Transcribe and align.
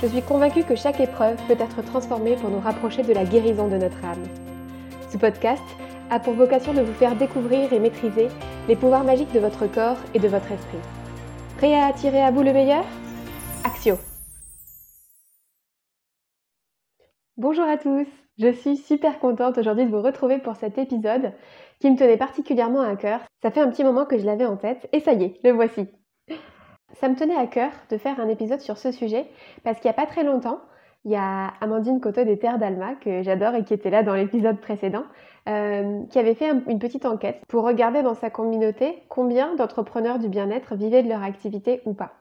Je 0.00 0.06
suis 0.06 0.22
convaincue 0.22 0.62
que 0.62 0.76
chaque 0.76 1.00
épreuve 1.00 1.36
peut 1.48 1.56
être 1.58 1.82
transformée 1.82 2.36
pour 2.36 2.50
nous 2.50 2.60
rapprocher 2.60 3.02
de 3.02 3.12
la 3.12 3.24
guérison 3.24 3.66
de 3.66 3.76
notre 3.76 4.04
âme. 4.04 4.22
Ce 5.10 5.18
podcast 5.18 5.64
a 6.08 6.20
pour 6.20 6.34
vocation 6.34 6.72
de 6.72 6.82
vous 6.82 6.92
faire 6.92 7.16
découvrir 7.16 7.72
et 7.72 7.80
maîtriser 7.80 8.28
les 8.68 8.76
pouvoirs 8.76 9.02
magiques 9.02 9.32
de 9.32 9.40
votre 9.40 9.66
corps 9.66 9.96
et 10.14 10.20
de 10.20 10.28
votre 10.28 10.52
esprit. 10.52 10.78
Prêt 11.56 11.74
à 11.74 11.86
attirer 11.86 12.22
à 12.22 12.30
vous 12.30 12.44
le 12.44 12.52
meilleur? 12.52 12.84
Axio 13.64 13.96
Bonjour 17.36 17.64
à 17.64 17.76
tous 17.76 18.06
Je 18.38 18.52
suis 18.52 18.76
super 18.76 19.18
contente 19.18 19.58
aujourd'hui 19.58 19.86
de 19.86 19.90
vous 19.90 20.02
retrouver 20.02 20.38
pour 20.38 20.54
cet 20.54 20.78
épisode 20.78 21.32
qui 21.80 21.90
me 21.90 21.96
tenait 21.96 22.16
particulièrement 22.16 22.82
à 22.82 22.94
cœur. 22.94 23.20
Ça 23.42 23.50
fait 23.50 23.60
un 23.60 23.70
petit 23.70 23.82
moment 23.82 24.06
que 24.06 24.16
je 24.16 24.26
l'avais 24.26 24.46
en 24.46 24.56
tête 24.56 24.88
et 24.92 25.00
ça 25.00 25.14
y 25.14 25.24
est, 25.24 25.40
le 25.42 25.50
voici. 25.50 25.88
Ça 26.94 27.08
me 27.08 27.16
tenait 27.16 27.36
à 27.36 27.46
cœur 27.46 27.70
de 27.90 27.98
faire 27.98 28.18
un 28.20 28.28
épisode 28.28 28.60
sur 28.60 28.78
ce 28.78 28.92
sujet 28.92 29.26
parce 29.62 29.78
qu'il 29.78 29.88
n'y 29.88 29.94
a 29.94 30.00
pas 30.00 30.06
très 30.06 30.24
longtemps, 30.24 30.60
il 31.04 31.12
y 31.12 31.16
a 31.16 31.48
Amandine 31.60 32.00
Coteau 32.00 32.24
des 32.24 32.38
Terres 32.38 32.58
d'Alma, 32.58 32.94
que 32.96 33.22
j'adore 33.22 33.54
et 33.54 33.64
qui 33.64 33.74
était 33.74 33.90
là 33.90 34.02
dans 34.02 34.14
l'épisode 34.14 34.60
précédent, 34.60 35.04
euh, 35.48 36.04
qui 36.10 36.18
avait 36.18 36.34
fait 36.34 36.50
une 36.66 36.78
petite 36.78 37.06
enquête 37.06 37.42
pour 37.46 37.64
regarder 37.64 38.02
dans 38.02 38.14
sa 38.14 38.30
communauté 38.30 39.02
combien 39.08 39.54
d'entrepreneurs 39.54 40.18
du 40.18 40.28
bien-être 40.28 40.74
vivaient 40.74 41.02
de 41.02 41.08
leur 41.08 41.22
activité 41.22 41.82
ou 41.84 41.94
pas. 41.94 42.12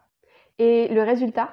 Et 0.59 0.87
le 0.89 1.01
résultat, 1.01 1.49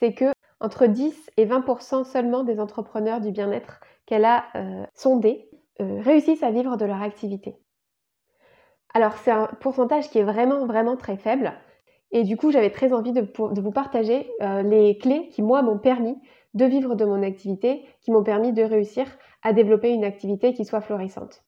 c'est 0.00 0.12
que 0.12 0.32
entre 0.60 0.86
10 0.86 1.30
et 1.36 1.46
20% 1.46 2.04
seulement 2.04 2.44
des 2.44 2.60
entrepreneurs 2.60 3.20
du 3.20 3.30
bien-être 3.30 3.80
qu'elle 4.06 4.24
a 4.24 4.44
euh, 4.54 4.84
sondés 4.94 5.48
euh, 5.80 6.00
réussissent 6.00 6.42
à 6.42 6.50
vivre 6.50 6.76
de 6.76 6.84
leur 6.84 7.02
activité. 7.02 7.56
Alors 8.92 9.14
c'est 9.18 9.30
un 9.30 9.46
pourcentage 9.60 10.08
qui 10.08 10.18
est 10.18 10.24
vraiment 10.24 10.66
vraiment 10.66 10.96
très 10.96 11.16
faible, 11.16 11.52
et 12.14 12.22
du 12.22 12.36
coup, 12.36 12.52
j'avais 12.52 12.70
très 12.70 12.92
envie 12.92 13.10
de, 13.10 13.26
vous 13.36 13.72
partager 13.72 14.30
euh, 14.40 14.62
les 14.62 14.96
clés 14.98 15.28
qui, 15.32 15.42
moi, 15.42 15.62
m'ont 15.62 15.78
permis 15.78 16.16
de 16.54 16.64
vivre 16.64 16.94
de 16.94 17.04
mon 17.04 17.24
activité, 17.24 17.84
qui 18.02 18.12
m'ont 18.12 18.22
permis 18.22 18.52
de 18.52 18.62
réussir 18.62 19.06
à 19.42 19.52
développer 19.52 19.90
une 19.90 20.04
activité 20.04 20.54
qui 20.54 20.64
soit 20.64 20.80
florissante. 20.80 21.42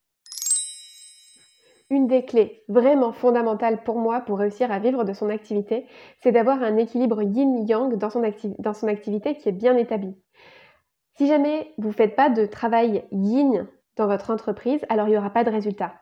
Une 1.88 2.08
des 2.08 2.24
clés 2.24 2.64
vraiment 2.66 3.12
fondamentales 3.12 3.84
pour 3.84 4.00
moi 4.00 4.22
pour 4.22 4.40
réussir 4.40 4.72
à 4.72 4.80
vivre 4.80 5.04
de 5.04 5.12
son 5.12 5.30
activité, 5.30 5.86
c'est 6.18 6.32
d'avoir 6.32 6.60
un 6.60 6.76
équilibre 6.76 7.22
yin-yang 7.22 7.94
dans, 7.94 8.08
dans 8.58 8.74
son 8.74 8.88
activité 8.88 9.36
qui 9.36 9.48
est 9.48 9.52
bien 9.52 9.76
établi. 9.76 10.16
Si 11.14 11.28
jamais 11.28 11.74
vous 11.78 11.88
ne 11.88 11.94
faites 11.94 12.16
pas 12.16 12.28
de 12.28 12.44
travail 12.44 13.04
yin 13.12 13.68
dans 13.96 14.08
votre 14.08 14.30
entreprise, 14.30 14.84
alors 14.88 15.06
il 15.06 15.12
n'y 15.12 15.16
aura 15.16 15.30
pas 15.30 15.44
de 15.44 15.50
résultat. 15.50 15.94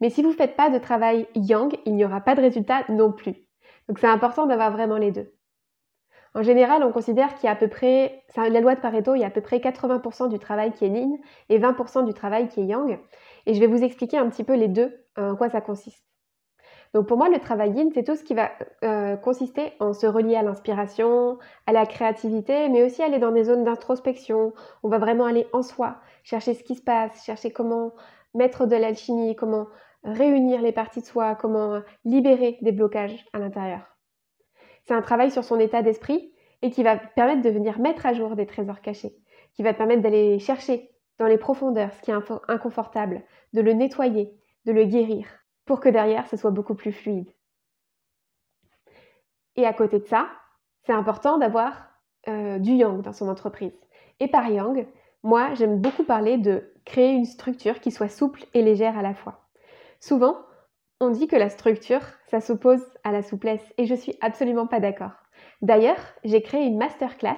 Mais 0.00 0.08
si 0.08 0.22
vous 0.22 0.30
ne 0.30 0.36
faites 0.36 0.56
pas 0.56 0.70
de 0.70 0.78
travail 0.78 1.26
yang, 1.34 1.78
il 1.84 1.96
n'y 1.96 2.04
aura 2.06 2.22
pas 2.22 2.34
de 2.34 2.40
résultat 2.40 2.84
non 2.88 3.12
plus. 3.12 3.49
Donc 3.90 3.98
c'est 3.98 4.06
important 4.06 4.46
d'avoir 4.46 4.70
vraiment 4.70 4.98
les 4.98 5.10
deux. 5.10 5.34
En 6.36 6.44
général, 6.44 6.84
on 6.84 6.92
considère 6.92 7.34
qu'il 7.34 7.46
y 7.46 7.48
a 7.48 7.54
à 7.54 7.56
peu 7.56 7.66
près, 7.66 8.22
la 8.36 8.60
loi 8.60 8.76
de 8.76 8.80
Pareto, 8.80 9.16
il 9.16 9.20
y 9.20 9.24
a 9.24 9.26
à 9.26 9.30
peu 9.30 9.40
près 9.40 9.58
80% 9.58 10.28
du 10.28 10.38
travail 10.38 10.70
qui 10.70 10.84
est 10.84 10.90
yin 10.90 11.18
et 11.48 11.58
20% 11.58 12.04
du 12.04 12.14
travail 12.14 12.46
qui 12.46 12.60
est 12.60 12.66
yang. 12.66 13.00
Et 13.46 13.54
je 13.54 13.58
vais 13.58 13.66
vous 13.66 13.82
expliquer 13.82 14.16
un 14.16 14.30
petit 14.30 14.44
peu 14.44 14.54
les 14.54 14.68
deux, 14.68 14.94
en 15.16 15.34
quoi 15.34 15.50
ça 15.50 15.60
consiste. 15.60 16.04
Donc 16.94 17.08
pour 17.08 17.18
moi, 17.18 17.28
le 17.30 17.40
travail 17.40 17.72
yin, 17.72 17.90
c'est 17.92 18.04
tout 18.04 18.14
ce 18.14 18.22
qui 18.22 18.34
va 18.34 18.52
euh, 18.84 19.16
consister 19.16 19.72
en 19.80 19.92
se 19.92 20.06
relier 20.06 20.36
à 20.36 20.44
l'inspiration, 20.44 21.38
à 21.66 21.72
la 21.72 21.84
créativité, 21.84 22.68
mais 22.68 22.84
aussi 22.84 23.02
aller 23.02 23.18
dans 23.18 23.32
des 23.32 23.42
zones 23.42 23.64
d'introspection. 23.64 24.52
On 24.84 24.88
va 24.88 24.98
vraiment 24.98 25.24
aller 25.24 25.48
en 25.52 25.64
soi, 25.64 25.96
chercher 26.22 26.54
ce 26.54 26.62
qui 26.62 26.76
se 26.76 26.82
passe, 26.82 27.24
chercher 27.24 27.50
comment 27.50 27.92
mettre 28.34 28.66
de 28.66 28.76
l'alchimie, 28.76 29.34
comment 29.34 29.66
réunir 30.04 30.62
les 30.62 30.72
parties 30.72 31.00
de 31.00 31.06
soi, 31.06 31.34
comment 31.34 31.80
libérer 32.04 32.58
des 32.62 32.72
blocages 32.72 33.26
à 33.32 33.38
l'intérieur. 33.38 33.96
C'est 34.84 34.94
un 34.94 35.02
travail 35.02 35.30
sur 35.30 35.44
son 35.44 35.58
état 35.60 35.82
d'esprit 35.82 36.32
et 36.62 36.70
qui 36.70 36.82
va 36.82 36.96
permettre 36.96 37.42
de 37.42 37.50
venir 37.50 37.78
mettre 37.78 38.06
à 38.06 38.12
jour 38.12 38.36
des 38.36 38.46
trésors 38.46 38.80
cachés, 38.80 39.14
qui 39.54 39.62
va 39.62 39.74
permettre 39.74 40.02
d'aller 40.02 40.38
chercher 40.38 40.90
dans 41.18 41.26
les 41.26 41.38
profondeurs 41.38 41.92
ce 41.92 42.00
qui 42.00 42.10
est 42.10 42.14
inconfortable, 42.48 43.22
de 43.52 43.60
le 43.60 43.72
nettoyer, 43.72 44.34
de 44.64 44.72
le 44.72 44.84
guérir, 44.84 45.26
pour 45.64 45.80
que 45.80 45.88
derrière 45.88 46.26
ce 46.26 46.36
soit 46.36 46.50
beaucoup 46.50 46.74
plus 46.74 46.92
fluide. 46.92 47.30
Et 49.56 49.66
à 49.66 49.72
côté 49.72 49.98
de 49.98 50.06
ça, 50.06 50.28
c'est 50.84 50.92
important 50.92 51.38
d'avoir 51.38 51.88
euh, 52.28 52.58
du 52.58 52.72
yang 52.72 53.02
dans 53.02 53.12
son 53.12 53.28
entreprise. 53.28 53.78
Et 54.18 54.28
par 54.28 54.48
yang, 54.48 54.86
moi 55.22 55.54
j'aime 55.54 55.80
beaucoup 55.80 56.04
parler 56.04 56.38
de 56.38 56.72
créer 56.84 57.12
une 57.12 57.26
structure 57.26 57.80
qui 57.80 57.90
soit 57.90 58.08
souple 58.08 58.44
et 58.54 58.62
légère 58.62 58.98
à 58.98 59.02
la 59.02 59.14
fois. 59.14 59.49
Souvent, 60.00 60.38
on 60.98 61.10
dit 61.10 61.28
que 61.28 61.36
la 61.36 61.50
structure, 61.50 62.00
ça 62.30 62.40
s'oppose 62.40 62.82
à 63.04 63.12
la 63.12 63.22
souplesse 63.22 63.64
et 63.76 63.84
je 63.84 63.94
suis 63.94 64.16
absolument 64.22 64.66
pas 64.66 64.80
d'accord. 64.80 65.12
D'ailleurs, 65.60 66.00
j'ai 66.24 66.40
créé 66.40 66.64
une 66.64 66.78
masterclass 66.78 67.36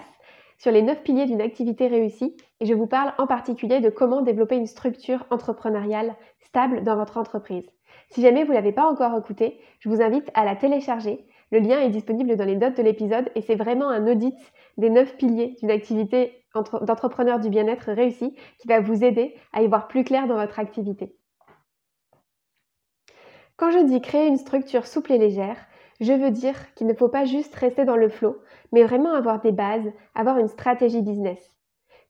sur 0.58 0.70
les 0.70 0.82
9 0.82 1.02
piliers 1.02 1.26
d'une 1.26 1.40
activité 1.40 1.88
réussie 1.88 2.36
et 2.60 2.66
je 2.66 2.74
vous 2.74 2.86
parle 2.86 3.14
en 3.18 3.26
particulier 3.26 3.80
de 3.80 3.90
comment 3.90 4.22
développer 4.22 4.54
une 4.54 4.68
structure 4.68 5.26
entrepreneuriale 5.30 6.14
stable 6.38 6.84
dans 6.84 6.94
votre 6.94 7.16
entreprise. 7.16 7.68
Si 8.10 8.22
jamais 8.22 8.44
vous 8.44 8.50
ne 8.50 8.56
l'avez 8.56 8.72
pas 8.72 8.88
encore 8.88 9.18
écouté, 9.18 9.58
je 9.80 9.88
vous 9.88 10.00
invite 10.00 10.30
à 10.34 10.44
la 10.44 10.54
télécharger. 10.54 11.26
Le 11.50 11.58
lien 11.58 11.80
est 11.80 11.90
disponible 11.90 12.36
dans 12.36 12.44
les 12.44 12.56
notes 12.56 12.76
de 12.76 12.82
l'épisode 12.82 13.28
et 13.34 13.40
c'est 13.42 13.56
vraiment 13.56 13.88
un 13.88 14.06
audit 14.06 14.38
des 14.76 14.88
9 14.88 15.16
piliers 15.16 15.56
d'une 15.58 15.72
activité 15.72 16.44
d'entrepreneur 16.54 17.40
du 17.40 17.48
bien-être 17.48 17.90
réussi 17.90 18.36
qui 18.58 18.68
va 18.68 18.80
vous 18.80 19.02
aider 19.02 19.34
à 19.52 19.62
y 19.62 19.66
voir 19.66 19.88
plus 19.88 20.04
clair 20.04 20.28
dans 20.28 20.36
votre 20.36 20.60
activité. 20.60 21.16
Quand 23.56 23.70
je 23.70 23.84
dis 23.84 24.00
créer 24.00 24.26
une 24.26 24.38
structure 24.38 24.86
souple 24.86 25.12
et 25.12 25.18
légère, 25.18 25.66
je 26.00 26.12
veux 26.12 26.30
dire 26.30 26.74
qu'il 26.74 26.86
ne 26.86 26.94
faut 26.94 27.08
pas 27.08 27.24
juste 27.24 27.54
rester 27.54 27.84
dans 27.84 27.96
le 27.96 28.08
flot, 28.08 28.42
mais 28.72 28.82
vraiment 28.82 29.12
avoir 29.12 29.40
des 29.40 29.52
bases, 29.52 29.92
avoir 30.14 30.38
une 30.38 30.48
stratégie 30.48 31.02
business. 31.02 31.38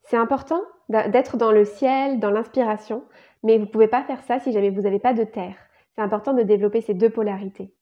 C'est 0.04 0.16
important 0.16 0.60
d'être 0.88 1.36
dans 1.36 1.52
le 1.52 1.64
ciel, 1.64 2.18
dans 2.18 2.30
l'inspiration, 2.30 3.04
mais 3.42 3.58
vous 3.58 3.64
ne 3.64 3.70
pouvez 3.70 3.88
pas 3.88 4.02
faire 4.02 4.22
ça 4.22 4.40
si 4.40 4.52
jamais 4.52 4.70
vous 4.70 4.82
n'avez 4.82 4.98
pas 4.98 5.14
de 5.14 5.24
terre. 5.24 5.56
C'est 5.94 6.02
important 6.02 6.32
de 6.32 6.42
développer 6.42 6.80
ces 6.80 6.94
deux 6.94 7.10
polarités. 7.10 7.74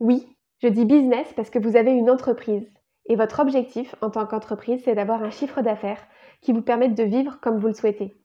Oui, 0.00 0.26
je 0.62 0.68
dis 0.68 0.84
business 0.84 1.32
parce 1.34 1.50
que 1.50 1.58
vous 1.58 1.76
avez 1.76 1.92
une 1.92 2.10
entreprise. 2.10 2.70
Et 3.06 3.16
votre 3.16 3.40
objectif 3.40 3.94
en 4.00 4.10
tant 4.10 4.26
qu'entreprise, 4.26 4.82
c'est 4.84 4.94
d'avoir 4.94 5.22
un 5.22 5.30
chiffre 5.30 5.60
d'affaires 5.60 6.02
qui 6.40 6.52
vous 6.52 6.62
permette 6.62 6.94
de 6.94 7.02
vivre 7.02 7.38
comme 7.40 7.58
vous 7.58 7.68
le 7.68 7.74
souhaitez. 7.74 8.16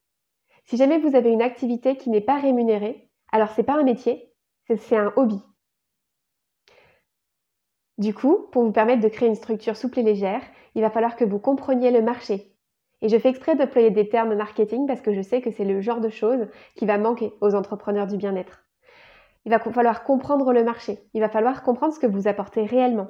Si 0.66 0.78
jamais 0.78 1.00
vous 1.00 1.16
avez 1.16 1.32
une 1.32 1.42
activité 1.42 1.98
qui 1.98 2.10
n'est 2.10 2.22
pas 2.22 2.40
rémunérée, 2.40 3.09
alors, 3.32 3.50
c'est 3.50 3.64
pas 3.64 3.80
un 3.80 3.84
métier, 3.84 4.34
c'est 4.78 4.98
un 4.98 5.14
hobby. 5.16 5.42
Du 7.98 8.14
coup, 8.14 8.48
pour 8.52 8.64
vous 8.64 8.72
permettre 8.72 9.02
de 9.02 9.10
créer 9.10 9.28
une 9.28 9.36
structure 9.36 9.76
souple 9.76 10.00
et 10.00 10.04
légère, 10.04 10.42
il 10.74 10.82
va 10.82 10.90
falloir 10.90 11.16
que 11.16 11.26
vous 11.26 11.40
compreniez 11.40 11.92
le 11.92 12.02
marché. 12.02 12.56
Et 13.02 13.10
je 13.10 13.18
fais 13.18 13.30
exprès 13.30 13.56
d'employer 13.56 13.92
des 13.92 14.10
termes 14.10 14.36
marketing 14.36 14.88
parce 14.88 15.02
que 15.02 15.14
je 15.14 15.22
sais 15.22 15.42
que 15.42 15.52
c'est 15.52 15.66
le 15.66 15.82
genre 15.82 16.02
de 16.02 16.10
choses 16.10 16.48
qui 16.76 16.86
va 16.86 16.98
manquer 16.98 17.34
aux 17.42 17.56
entrepreneurs 17.56 18.08
du 18.08 18.18
bien-être. 18.18 18.66
Il 19.46 19.52
va 19.52 19.60
falloir 19.60 20.04
comprendre 20.04 20.52
le 20.54 20.64
marché. 20.64 21.00
Il 21.14 21.22
va 21.22 21.30
falloir 21.30 21.64
comprendre 21.64 21.94
ce 21.94 22.00
que 22.00 22.08
vous 22.08 22.28
apportez 22.28 22.64
réellement. 22.64 23.10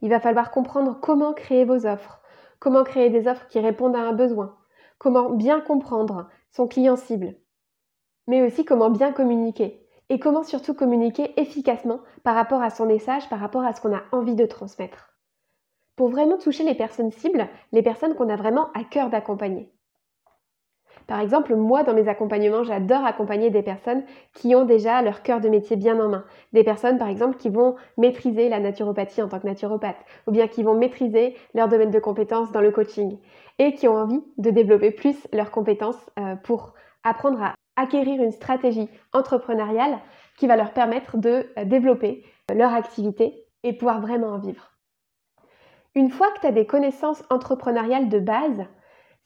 Il 0.00 0.10
va 0.10 0.20
falloir 0.20 0.50
comprendre 0.50 0.98
comment 1.00 1.32
créer 1.32 1.64
vos 1.64 1.86
offres, 1.86 2.20
comment 2.58 2.84
créer 2.84 3.10
des 3.10 3.28
offres 3.28 3.46
qui 3.48 3.60
répondent 3.60 3.96
à 3.96 4.00
un 4.00 4.12
besoin, 4.12 4.56
comment 4.98 5.30
bien 5.30 5.60
comprendre 5.60 6.28
son 6.50 6.66
client 6.66 6.96
cible, 6.96 7.36
mais 8.26 8.42
aussi 8.42 8.64
comment 8.64 8.90
bien 8.90 9.12
communiquer 9.12 9.80
et 10.10 10.18
comment 10.18 10.42
surtout 10.42 10.74
communiquer 10.74 11.38
efficacement 11.40 12.00
par 12.22 12.34
rapport 12.34 12.62
à 12.62 12.70
son 12.70 12.86
message, 12.86 13.28
par 13.28 13.40
rapport 13.40 13.64
à 13.64 13.72
ce 13.72 13.80
qu'on 13.80 13.94
a 13.94 14.02
envie 14.12 14.34
de 14.34 14.46
transmettre. 14.46 15.14
Pour 15.96 16.08
vraiment 16.08 16.38
toucher 16.38 16.64
les 16.64 16.74
personnes 16.74 17.12
cibles, 17.12 17.48
les 17.72 17.82
personnes 17.82 18.14
qu'on 18.14 18.28
a 18.28 18.36
vraiment 18.36 18.70
à 18.74 18.84
cœur 18.84 19.10
d'accompagner. 19.10 19.70
Par 21.06 21.20
exemple, 21.20 21.54
moi, 21.54 21.82
dans 21.82 21.92
mes 21.92 22.08
accompagnements, 22.08 22.64
j'adore 22.64 23.04
accompagner 23.04 23.50
des 23.50 23.62
personnes 23.62 24.04
qui 24.32 24.54
ont 24.54 24.64
déjà 24.64 25.02
leur 25.02 25.22
cœur 25.22 25.40
de 25.40 25.48
métier 25.48 25.76
bien 25.76 26.00
en 26.00 26.08
main. 26.08 26.24
Des 26.52 26.64
personnes, 26.64 26.98
par 26.98 27.08
exemple, 27.08 27.36
qui 27.36 27.50
vont 27.50 27.76
maîtriser 27.98 28.48
la 28.48 28.58
naturopathie 28.58 29.20
en 29.20 29.28
tant 29.28 29.38
que 29.38 29.46
naturopathe, 29.46 30.02
ou 30.26 30.32
bien 30.32 30.48
qui 30.48 30.62
vont 30.62 30.74
maîtriser 30.74 31.36
leur 31.52 31.68
domaine 31.68 31.90
de 31.90 31.98
compétences 31.98 32.52
dans 32.52 32.62
le 32.62 32.70
coaching, 32.70 33.18
et 33.58 33.74
qui 33.74 33.86
ont 33.86 33.96
envie 33.96 34.22
de 34.38 34.50
développer 34.50 34.90
plus 34.90 35.28
leurs 35.32 35.50
compétences 35.50 36.10
euh, 36.18 36.36
pour 36.36 36.72
apprendre 37.02 37.42
à 37.42 37.54
acquérir 37.76 38.22
une 38.22 38.32
stratégie 38.32 38.88
entrepreneuriale 39.12 39.98
qui 40.36 40.46
va 40.46 40.56
leur 40.56 40.72
permettre 40.72 41.16
de 41.16 41.46
euh, 41.58 41.64
développer 41.64 42.24
euh, 42.50 42.54
leur 42.54 42.72
activité 42.72 43.46
et 43.62 43.72
pouvoir 43.72 44.00
vraiment 44.00 44.28
en 44.28 44.38
vivre. 44.38 44.70
Une 45.94 46.10
fois 46.10 46.28
que 46.32 46.40
tu 46.40 46.46
as 46.46 46.52
des 46.52 46.66
connaissances 46.66 47.22
entrepreneuriales 47.30 48.08
de 48.08 48.18
base, 48.18 48.66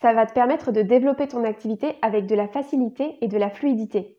ça 0.00 0.12
va 0.12 0.26
te 0.26 0.32
permettre 0.32 0.70
de 0.70 0.82
développer 0.82 1.26
ton 1.26 1.44
activité 1.44 1.96
avec 2.02 2.26
de 2.26 2.34
la 2.34 2.46
facilité 2.46 3.16
et 3.20 3.28
de 3.28 3.38
la 3.38 3.50
fluidité. 3.50 4.18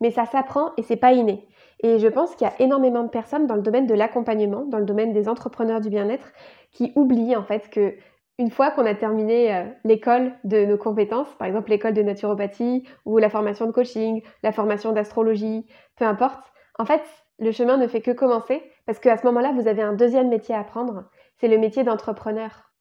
Mais 0.00 0.10
ça 0.10 0.26
s'apprend 0.26 0.72
et 0.76 0.82
c'est 0.82 0.96
pas 0.96 1.12
inné. 1.12 1.48
Et 1.82 1.98
je 1.98 2.06
pense 2.06 2.34
qu'il 2.34 2.46
y 2.46 2.50
a 2.50 2.60
énormément 2.60 3.02
de 3.02 3.08
personnes 3.08 3.46
dans 3.46 3.54
le 3.54 3.62
domaine 3.62 3.86
de 3.86 3.94
l'accompagnement, 3.94 4.64
dans 4.66 4.78
le 4.78 4.84
domaine 4.84 5.12
des 5.12 5.28
entrepreneurs 5.28 5.80
du 5.80 5.90
bien-être, 5.90 6.32
qui 6.70 6.92
oublient 6.96 7.36
en 7.36 7.42
fait 7.42 7.70
que 7.70 7.94
une 8.38 8.50
fois 8.50 8.70
qu'on 8.70 8.84
a 8.84 8.94
terminé 8.94 9.54
euh, 9.54 9.64
l'école 9.84 10.34
de 10.44 10.64
nos 10.64 10.76
compétences, 10.76 11.32
par 11.38 11.46
exemple 11.46 11.70
l'école 11.70 11.94
de 11.94 12.02
naturopathie 12.02 12.86
ou 13.04 13.18
la 13.18 13.30
formation 13.30 13.66
de 13.66 13.72
coaching, 13.72 14.22
la 14.42 14.52
formation 14.52 14.92
d'astrologie, 14.92 15.66
peu 15.96 16.04
importe, 16.04 16.52
en 16.78 16.84
fait, 16.84 17.02
le 17.38 17.52
chemin 17.52 17.76
ne 17.76 17.86
fait 17.86 18.02
que 18.02 18.10
commencer 18.10 18.62
parce 18.84 18.98
qu'à 18.98 19.16
ce 19.16 19.26
moment-là, 19.26 19.52
vous 19.52 19.68
avez 19.68 19.82
un 19.82 19.94
deuxième 19.94 20.28
métier 20.28 20.54
à 20.54 20.60
apprendre, 20.60 21.04
c'est 21.38 21.48
le 21.48 21.58
métier 21.58 21.82
d'entrepreneur. 21.82 22.72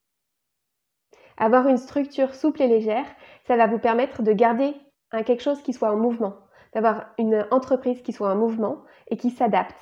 Avoir 1.37 1.67
une 1.67 1.77
structure 1.77 2.33
souple 2.33 2.61
et 2.61 2.67
légère, 2.67 3.05
ça 3.47 3.57
va 3.57 3.67
vous 3.67 3.79
permettre 3.79 4.23
de 4.23 4.31
garder 4.31 4.73
quelque 5.25 5.43
chose 5.43 5.61
qui 5.61 5.73
soit 5.73 5.91
en 5.91 5.97
mouvement, 5.97 6.35
d'avoir 6.73 7.07
une 7.17 7.45
entreprise 7.51 8.01
qui 8.01 8.13
soit 8.13 8.31
en 8.31 8.35
mouvement 8.35 8.83
et 9.07 9.17
qui 9.17 9.29
s'adapte. 9.29 9.75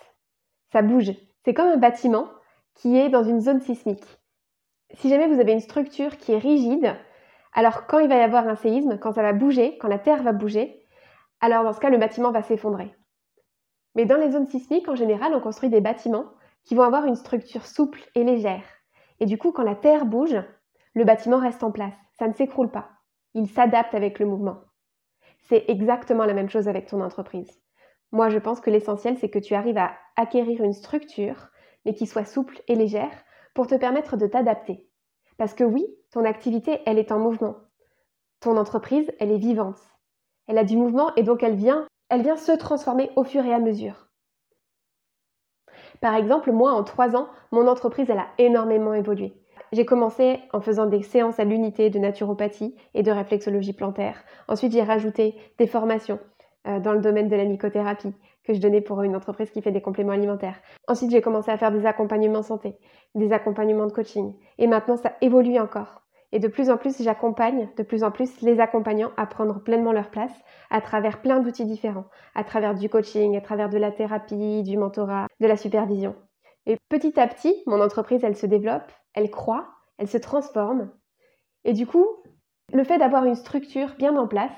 Ça 0.71 0.81
bouge. 0.81 1.11
C'est 1.45 1.53
comme 1.53 1.67
un 1.67 1.77
bâtiment 1.77 2.29
qui 2.75 2.97
est 2.97 3.09
dans 3.09 3.23
une 3.23 3.41
zone 3.41 3.61
sismique. 3.61 4.05
Si 4.95 5.09
jamais 5.09 5.27
vous 5.27 5.39
avez 5.39 5.53
une 5.53 5.59
structure 5.59 6.17
qui 6.17 6.33
est 6.33 6.37
rigide, 6.37 6.95
alors 7.53 7.87
quand 7.87 7.99
il 7.99 8.09
va 8.09 8.15
y 8.15 8.21
avoir 8.21 8.47
un 8.47 8.55
séisme, 8.55 8.97
quand 8.99 9.13
ça 9.13 9.21
va 9.21 9.33
bouger, 9.33 9.77
quand 9.77 9.87
la 9.87 9.99
terre 9.99 10.23
va 10.23 10.33
bouger, 10.33 10.85
alors 11.41 11.63
dans 11.63 11.73
ce 11.73 11.79
cas, 11.79 11.89
le 11.89 11.97
bâtiment 11.97 12.31
va 12.31 12.41
s'effondrer. 12.41 12.95
Mais 13.95 14.05
dans 14.05 14.17
les 14.17 14.31
zones 14.31 14.47
sismiques, 14.47 14.89
en 14.89 14.95
général, 14.95 15.33
on 15.35 15.41
construit 15.41 15.69
des 15.69 15.81
bâtiments 15.81 16.27
qui 16.63 16.75
vont 16.75 16.83
avoir 16.83 17.05
une 17.05 17.15
structure 17.15 17.65
souple 17.65 18.01
et 18.15 18.23
légère. 18.23 18.63
Et 19.19 19.25
du 19.25 19.37
coup, 19.37 19.51
quand 19.51 19.63
la 19.63 19.75
terre 19.75 20.05
bouge, 20.05 20.41
le 20.93 21.03
bâtiment 21.03 21.37
reste 21.37 21.63
en 21.63 21.71
place. 21.71 21.93
Ça 22.17 22.27
ne 22.27 22.33
s'écroule 22.33 22.71
pas. 22.71 22.89
Il 23.33 23.47
s'adapte 23.47 23.95
avec 23.95 24.19
le 24.19 24.25
mouvement. 24.25 24.61
C'est 25.41 25.65
exactement 25.67 26.25
la 26.25 26.33
même 26.33 26.49
chose 26.49 26.67
avec 26.67 26.87
ton 26.87 27.01
entreprise. 27.01 27.59
Moi, 28.11 28.29
je 28.29 28.37
pense 28.37 28.61
que 28.61 28.69
l'essentiel, 28.69 29.17
c'est 29.17 29.29
que 29.29 29.39
tu 29.39 29.55
arrives 29.55 29.77
à 29.77 29.91
acquérir 30.15 30.63
une 30.63 30.73
structure, 30.73 31.49
mais 31.85 31.93
qui 31.93 32.05
soit 32.05 32.25
souple 32.25 32.61
et 32.67 32.75
légère, 32.75 33.11
pour 33.53 33.67
te 33.67 33.75
permettre 33.75 34.17
de 34.17 34.27
t'adapter. 34.27 34.89
Parce 35.37 35.53
que 35.53 35.63
oui, 35.63 35.85
ton 36.11 36.25
activité, 36.25 36.81
elle 36.85 36.99
est 36.99 37.11
en 37.11 37.19
mouvement. 37.19 37.55
Ton 38.39 38.57
entreprise, 38.57 39.11
elle 39.19 39.31
est 39.31 39.37
vivante. 39.37 39.79
Elle 40.47 40.57
a 40.57 40.63
du 40.63 40.77
mouvement 40.77 41.15
et 41.15 41.23
donc 41.23 41.43
elle 41.43 41.55
vient 41.55 41.87
elle 42.13 42.21
vient 42.21 42.37
se 42.37 42.51
transformer 42.51 43.09
au 43.15 43.23
fur 43.23 43.43
et 43.43 43.53
à 43.53 43.57
mesure. 43.57 44.07
Par 45.99 46.13
exemple, 46.13 46.51
moi, 46.51 46.71
en 46.71 46.83
trois 46.83 47.15
ans, 47.15 47.27
mon 47.51 47.67
entreprise, 47.67 48.07
elle 48.07 48.19
a 48.19 48.27
énormément 48.37 48.93
évolué. 48.93 49.33
J'ai 49.71 49.83
commencé 49.85 50.39
en 50.51 50.61
faisant 50.61 50.85
des 50.85 51.01
séances 51.01 51.39
à 51.39 51.43
l'unité 51.43 51.89
de 51.89 51.97
naturopathie 51.97 52.75
et 52.93 53.01
de 53.01 53.11
réflexologie 53.11 53.73
plantaire. 53.73 54.23
Ensuite, 54.47 54.73
j'ai 54.73 54.83
rajouté 54.83 55.35
des 55.57 55.65
formations 55.65 56.19
euh, 56.67 56.79
dans 56.79 56.93
le 56.93 57.01
domaine 57.01 57.29
de 57.29 57.35
la 57.35 57.45
mycothérapie 57.45 58.13
que 58.43 58.53
je 58.53 58.59
donnais 58.59 58.81
pour 58.81 59.01
une 59.03 59.15
entreprise 59.15 59.49
qui 59.49 59.61
fait 59.61 59.71
des 59.71 59.81
compléments 59.81 60.11
alimentaires. 60.11 60.59
Ensuite, 60.87 61.11
j'ai 61.11 61.21
commencé 61.21 61.51
à 61.51 61.57
faire 61.57 61.71
des 61.71 61.85
accompagnements 61.85 62.43
santé, 62.43 62.75
des 63.15 63.31
accompagnements 63.31 63.87
de 63.87 63.91
coaching. 63.91 64.33
Et 64.57 64.67
maintenant, 64.67 64.97
ça 64.97 65.13
évolue 65.21 65.59
encore. 65.59 66.03
Et 66.33 66.39
de 66.39 66.47
plus 66.47 66.71
en 66.71 66.77
plus, 66.77 67.01
j'accompagne 67.01 67.69
de 67.77 67.83
plus 67.83 68.03
en 68.03 68.09
plus 68.09 68.41
les 68.41 68.59
accompagnants 68.59 69.11
à 69.17 69.27
prendre 69.27 69.61
pleinement 69.63 69.91
leur 69.91 70.09
place 70.09 70.33
à 70.71 70.81
travers 70.81 71.21
plein 71.21 71.39
d'outils 71.39 71.65
différents, 71.65 72.07
à 72.33 72.43
travers 72.43 72.73
du 72.73 72.89
coaching, 72.89 73.37
à 73.37 73.41
travers 73.41 73.69
de 73.69 73.77
la 73.77 73.91
thérapie, 73.91 74.63
du 74.63 74.75
mentorat, 74.75 75.27
de 75.39 75.47
la 75.47 75.57
supervision. 75.57 76.15
Et 76.65 76.77
petit 76.89 77.19
à 77.19 77.27
petit, 77.27 77.55
mon 77.67 77.81
entreprise, 77.81 78.23
elle 78.23 78.35
se 78.35 78.47
développe, 78.47 78.91
elle 79.13 79.29
croît, 79.29 79.67
elle 79.99 80.07
se 80.07 80.17
transforme. 80.17 80.91
Et 81.65 81.73
du 81.73 81.85
coup, 81.85 82.07
le 82.73 82.83
fait 82.83 82.97
d'avoir 82.97 83.25
une 83.25 83.35
structure 83.35 83.93
bien 83.99 84.17
en 84.17 84.27
place, 84.27 84.51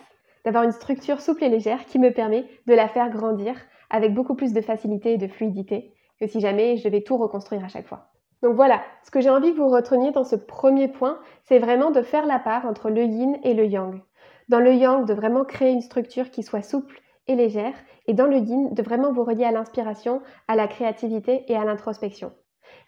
d'avoir 0.46 0.64
une 0.64 0.72
structure 0.72 1.20
souple 1.20 1.44
et 1.44 1.50
légère 1.50 1.86
qui 1.86 2.00
me 2.00 2.12
permet 2.12 2.46
de 2.68 2.74
la 2.74 2.88
faire 2.88 3.10
grandir 3.10 3.56
avec 3.90 4.14
beaucoup 4.14 4.36
plus 4.36 4.54
de 4.54 4.62
facilité 4.62 5.14
et 5.14 5.18
de 5.18 5.28
fluidité 5.28 5.94
que 6.20 6.28
si 6.28 6.40
jamais 6.40 6.78
je 6.78 6.88
vais 6.90 7.02
tout 7.02 7.18
reconstruire 7.18 7.64
à 7.64 7.68
chaque 7.68 7.88
fois. 7.88 8.10
Donc 8.42 8.56
voilà, 8.56 8.82
ce 9.04 9.12
que 9.12 9.22
j'ai 9.22 9.30
envie 9.30 9.54
que 9.54 9.58
vous 9.58 9.70
reteniez 9.70 10.12
dans 10.12 10.24
ce 10.24 10.36
premier 10.36 10.88
point, 10.88 11.20
c'est 11.44 11.60
vraiment 11.60 11.92
de 11.92 12.02
faire 12.02 12.26
la 12.26 12.40
part 12.40 12.66
entre 12.66 12.90
le 12.90 13.04
yin 13.04 13.38
et 13.44 13.54
le 13.54 13.66
yang. 13.66 14.02
Dans 14.50 14.60
le 14.60 14.74
yang, 14.74 15.06
de 15.06 15.14
vraiment 15.14 15.46
créer 15.46 15.72
une 15.72 15.82
structure 15.82 16.30
qui 16.30 16.44
soit 16.44 16.62
souple 16.62 17.02
et 17.28 17.36
légère, 17.36 17.74
et 18.08 18.14
dans 18.14 18.28
le 18.28 18.38
yin, 18.38 18.74
de 18.74 18.84
vraiment 18.84 19.12
vous 19.12 19.24
relier 19.24 19.46
à 19.46 19.52
l'inspiration, 19.52 20.22
à 20.48 20.56
la 20.56 20.68
créativité 20.68 21.44
et 21.48 21.56
à 21.56 21.66
l'introspection. 21.66 22.32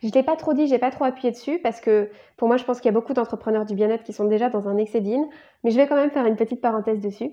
Je 0.02 0.08
ne 0.08 0.12
l'ai 0.12 0.24
pas 0.24 0.36
trop 0.36 0.54
dit, 0.54 0.68
j'ai 0.68 0.78
pas 0.78 0.92
trop 0.92 1.06
appuyé 1.06 1.32
dessus 1.32 1.60
parce 1.60 1.82
que 1.82 2.12
pour 2.36 2.48
moi, 2.48 2.58
je 2.58 2.64
pense 2.64 2.80
qu'il 2.80 2.90
y 2.92 2.96
a 2.96 3.00
beaucoup 3.00 3.14
d'entrepreneurs 3.14 3.66
du 3.66 3.74
bien-être 3.74 4.04
qui 4.04 4.14
sont 4.14 4.26
déjà 4.26 4.50
dans 4.50 4.68
un 4.68 4.78
excès 4.78 5.02
d'yin, 5.02 5.28
mais 5.64 5.72
je 5.72 5.78
vais 5.78 5.88
quand 5.88 5.96
même 5.96 6.12
faire 6.12 6.26
une 6.26 6.36
petite 6.36 6.62
parenthèse 6.62 7.00
dessus. 7.00 7.32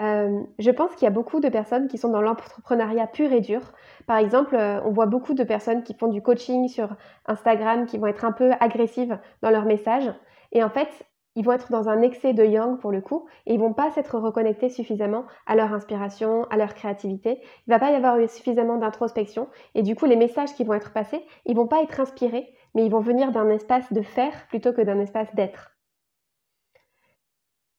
Euh, 0.00 0.42
je 0.58 0.70
pense 0.70 0.94
qu'il 0.94 1.04
y 1.04 1.08
a 1.08 1.10
beaucoup 1.10 1.40
de 1.40 1.48
personnes 1.48 1.88
qui 1.88 1.98
sont 1.98 2.10
dans 2.10 2.22
l'entrepreneuriat 2.22 3.08
pur 3.08 3.32
et 3.32 3.40
dur. 3.40 3.60
Par 4.06 4.16
exemple, 4.18 4.54
euh, 4.54 4.80
on 4.84 4.90
voit 4.92 5.06
beaucoup 5.06 5.34
de 5.34 5.42
personnes 5.42 5.82
qui 5.82 5.94
font 5.94 6.06
du 6.06 6.22
coaching 6.22 6.68
sur 6.68 6.96
Instagram, 7.26 7.86
qui 7.86 7.98
vont 7.98 8.06
être 8.06 8.24
un 8.24 8.32
peu 8.32 8.52
agressives 8.60 9.18
dans 9.42 9.50
leurs 9.50 9.64
messages. 9.64 10.12
Et 10.52 10.62
en 10.62 10.70
fait, 10.70 10.88
ils 11.34 11.44
vont 11.44 11.52
être 11.52 11.70
dans 11.72 11.88
un 11.88 12.02
excès 12.02 12.32
de 12.32 12.44
yang 12.44 12.78
pour 12.78 12.92
le 12.92 13.00
coup, 13.00 13.26
et 13.46 13.54
ils 13.54 13.60
vont 13.60 13.72
pas 13.72 13.90
s'être 13.90 14.18
reconnectés 14.18 14.68
suffisamment 14.70 15.24
à 15.46 15.56
leur 15.56 15.72
inspiration, 15.72 16.44
à 16.50 16.56
leur 16.56 16.74
créativité. 16.74 17.40
Il 17.66 17.70
va 17.70 17.78
pas 17.78 17.90
y 17.90 17.94
avoir 17.94 18.18
eu 18.18 18.28
suffisamment 18.28 18.76
d'introspection, 18.76 19.48
et 19.74 19.82
du 19.82 19.94
coup, 19.96 20.06
les 20.06 20.16
messages 20.16 20.54
qui 20.54 20.64
vont 20.64 20.74
être 20.74 20.92
passés, 20.92 21.24
ils 21.44 21.56
vont 21.56 21.68
pas 21.68 21.82
être 21.82 22.00
inspirés, 22.00 22.52
mais 22.74 22.84
ils 22.84 22.90
vont 22.90 23.00
venir 23.00 23.32
d'un 23.32 23.50
espace 23.50 23.92
de 23.92 24.02
faire 24.02 24.46
plutôt 24.48 24.72
que 24.72 24.82
d'un 24.82 25.00
espace 25.00 25.34
d'être. 25.34 25.77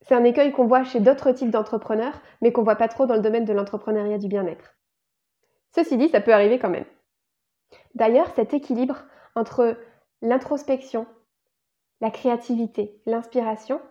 C'est 0.01 0.15
un 0.15 0.23
écueil 0.23 0.51
qu'on 0.51 0.67
voit 0.67 0.83
chez 0.83 0.99
d'autres 0.99 1.31
types 1.31 1.51
d'entrepreneurs, 1.51 2.21
mais 2.41 2.51
qu'on 2.51 2.63
voit 2.63 2.75
pas 2.75 2.87
trop 2.87 3.05
dans 3.05 3.15
le 3.15 3.21
domaine 3.21 3.45
de 3.45 3.53
l'entrepreneuriat 3.53 4.17
du 4.17 4.27
bien-être. 4.27 4.75
Ceci 5.75 5.97
dit, 5.97 6.09
ça 6.09 6.21
peut 6.21 6.33
arriver 6.33 6.57
quand 6.57 6.69
même. 6.69 6.85
D'ailleurs, 7.95 8.31
cet 8.35 8.53
équilibre 8.53 9.03
entre 9.35 9.77
l'introspection, 10.21 11.05
la 12.01 12.11
créativité, 12.11 13.01
l'inspiration, 13.05 13.81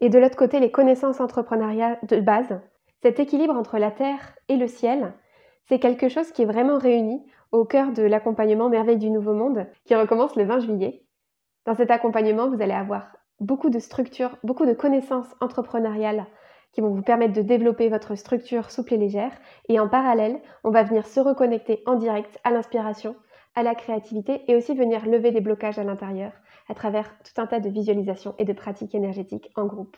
et 0.00 0.08
de 0.08 0.18
l'autre 0.18 0.36
côté 0.36 0.58
les 0.58 0.70
connaissances 0.70 1.20
entrepreneuriales 1.20 1.98
de 2.02 2.20
base, 2.20 2.60
cet 3.02 3.20
équilibre 3.20 3.54
entre 3.54 3.78
la 3.78 3.90
terre 3.90 4.36
et 4.48 4.56
le 4.56 4.66
ciel, 4.66 5.14
c'est 5.68 5.78
quelque 5.78 6.08
chose 6.08 6.32
qui 6.32 6.42
est 6.42 6.46
vraiment 6.46 6.78
réuni 6.78 7.24
au 7.52 7.64
cœur 7.64 7.92
de 7.92 8.02
l'accompagnement 8.02 8.68
Merveille 8.68 8.98
du 8.98 9.10
Nouveau 9.10 9.34
Monde 9.34 9.66
qui 9.84 9.94
recommence 9.94 10.36
le 10.36 10.44
20 10.44 10.60
juillet. 10.60 11.04
Dans 11.66 11.74
cet 11.74 11.90
accompagnement, 11.90 12.48
vous 12.48 12.60
allez 12.60 12.72
avoir 12.72 13.12
beaucoup 13.42 13.70
de 13.70 13.78
structures, 13.78 14.36
beaucoup 14.44 14.66
de 14.66 14.72
connaissances 14.72 15.34
entrepreneuriales 15.40 16.26
qui 16.72 16.80
vont 16.80 16.94
vous 16.94 17.02
permettre 17.02 17.34
de 17.34 17.42
développer 17.42 17.88
votre 17.88 18.14
structure 18.14 18.70
souple 18.70 18.94
et 18.94 18.96
légère. 18.96 19.32
Et 19.68 19.78
en 19.78 19.88
parallèle, 19.88 20.40
on 20.64 20.70
va 20.70 20.84
venir 20.84 21.06
se 21.06 21.20
reconnecter 21.20 21.82
en 21.84 21.96
direct 21.96 22.38
à 22.44 22.50
l'inspiration, 22.50 23.14
à 23.54 23.62
la 23.62 23.74
créativité 23.74 24.42
et 24.48 24.56
aussi 24.56 24.74
venir 24.74 25.04
lever 25.04 25.32
des 25.32 25.42
blocages 25.42 25.78
à 25.78 25.84
l'intérieur 25.84 26.32
à 26.68 26.74
travers 26.74 27.12
tout 27.18 27.40
un 27.40 27.46
tas 27.46 27.60
de 27.60 27.68
visualisations 27.68 28.34
et 28.38 28.44
de 28.44 28.52
pratiques 28.52 28.94
énergétiques 28.94 29.50
en 29.56 29.66
groupe. 29.66 29.96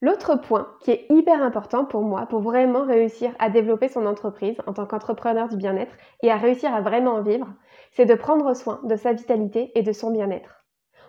L'autre 0.00 0.36
point 0.36 0.68
qui 0.80 0.90
est 0.90 1.06
hyper 1.10 1.42
important 1.42 1.84
pour 1.84 2.02
moi, 2.02 2.26
pour 2.26 2.40
vraiment 2.40 2.84
réussir 2.84 3.32
à 3.38 3.50
développer 3.50 3.88
son 3.88 4.06
entreprise 4.06 4.56
en 4.66 4.72
tant 4.72 4.86
qu'entrepreneur 4.86 5.48
du 5.48 5.56
bien-être 5.56 5.94
et 6.22 6.30
à 6.30 6.36
réussir 6.36 6.74
à 6.74 6.80
vraiment 6.80 7.12
en 7.12 7.22
vivre, 7.22 7.48
c'est 7.92 8.06
de 8.06 8.14
prendre 8.14 8.54
soin 8.54 8.80
de 8.84 8.96
sa 8.96 9.12
vitalité 9.12 9.72
et 9.74 9.82
de 9.82 9.92
son 9.92 10.10
bien-être. 10.10 10.64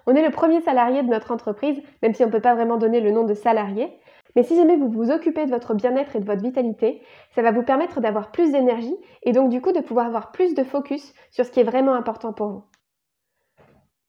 On 0.06 0.16
est 0.16 0.26
le 0.26 0.32
premier 0.32 0.62
salarié 0.62 1.04
de 1.04 1.10
notre 1.10 1.32
entreprise, 1.32 1.82
même 2.02 2.14
si 2.14 2.24
on 2.24 2.28
ne 2.28 2.32
peut 2.32 2.42
pas 2.42 2.56
vraiment 2.56 2.78
donner 2.78 3.02
le 3.02 3.12
nom 3.12 3.26
de 3.26 3.34
salarié. 3.34 3.92
Mais 4.36 4.44
si 4.44 4.56
jamais 4.56 4.78
vous 4.78 4.90
vous 4.90 5.12
occupez 5.12 5.46
de 5.46 5.52
votre 5.52 5.74
bien-être 5.74 6.16
et 6.16 6.20
de 6.20 6.26
votre 6.26 6.44
vitalité, 6.44 7.02
ça 7.36 7.42
va 7.42 7.52
vous 7.52 7.64
permettre 7.64 8.00
d'avoir 8.00 8.32
plus 8.32 8.52
d'énergie 8.52 8.96
et 9.24 9.32
donc 9.34 9.50
du 9.50 9.62
coup 9.62 9.72
de 9.72 9.82
pouvoir 9.82 10.06
avoir 10.06 10.32
plus 10.32 10.54
de 10.54 10.64
focus 10.64 11.14
sur 11.32 11.44
ce 11.44 11.52
qui 11.52 11.60
est 11.60 11.64
vraiment 11.64 11.94
important 11.94 12.34
pour 12.34 12.48
vous. 12.48 12.64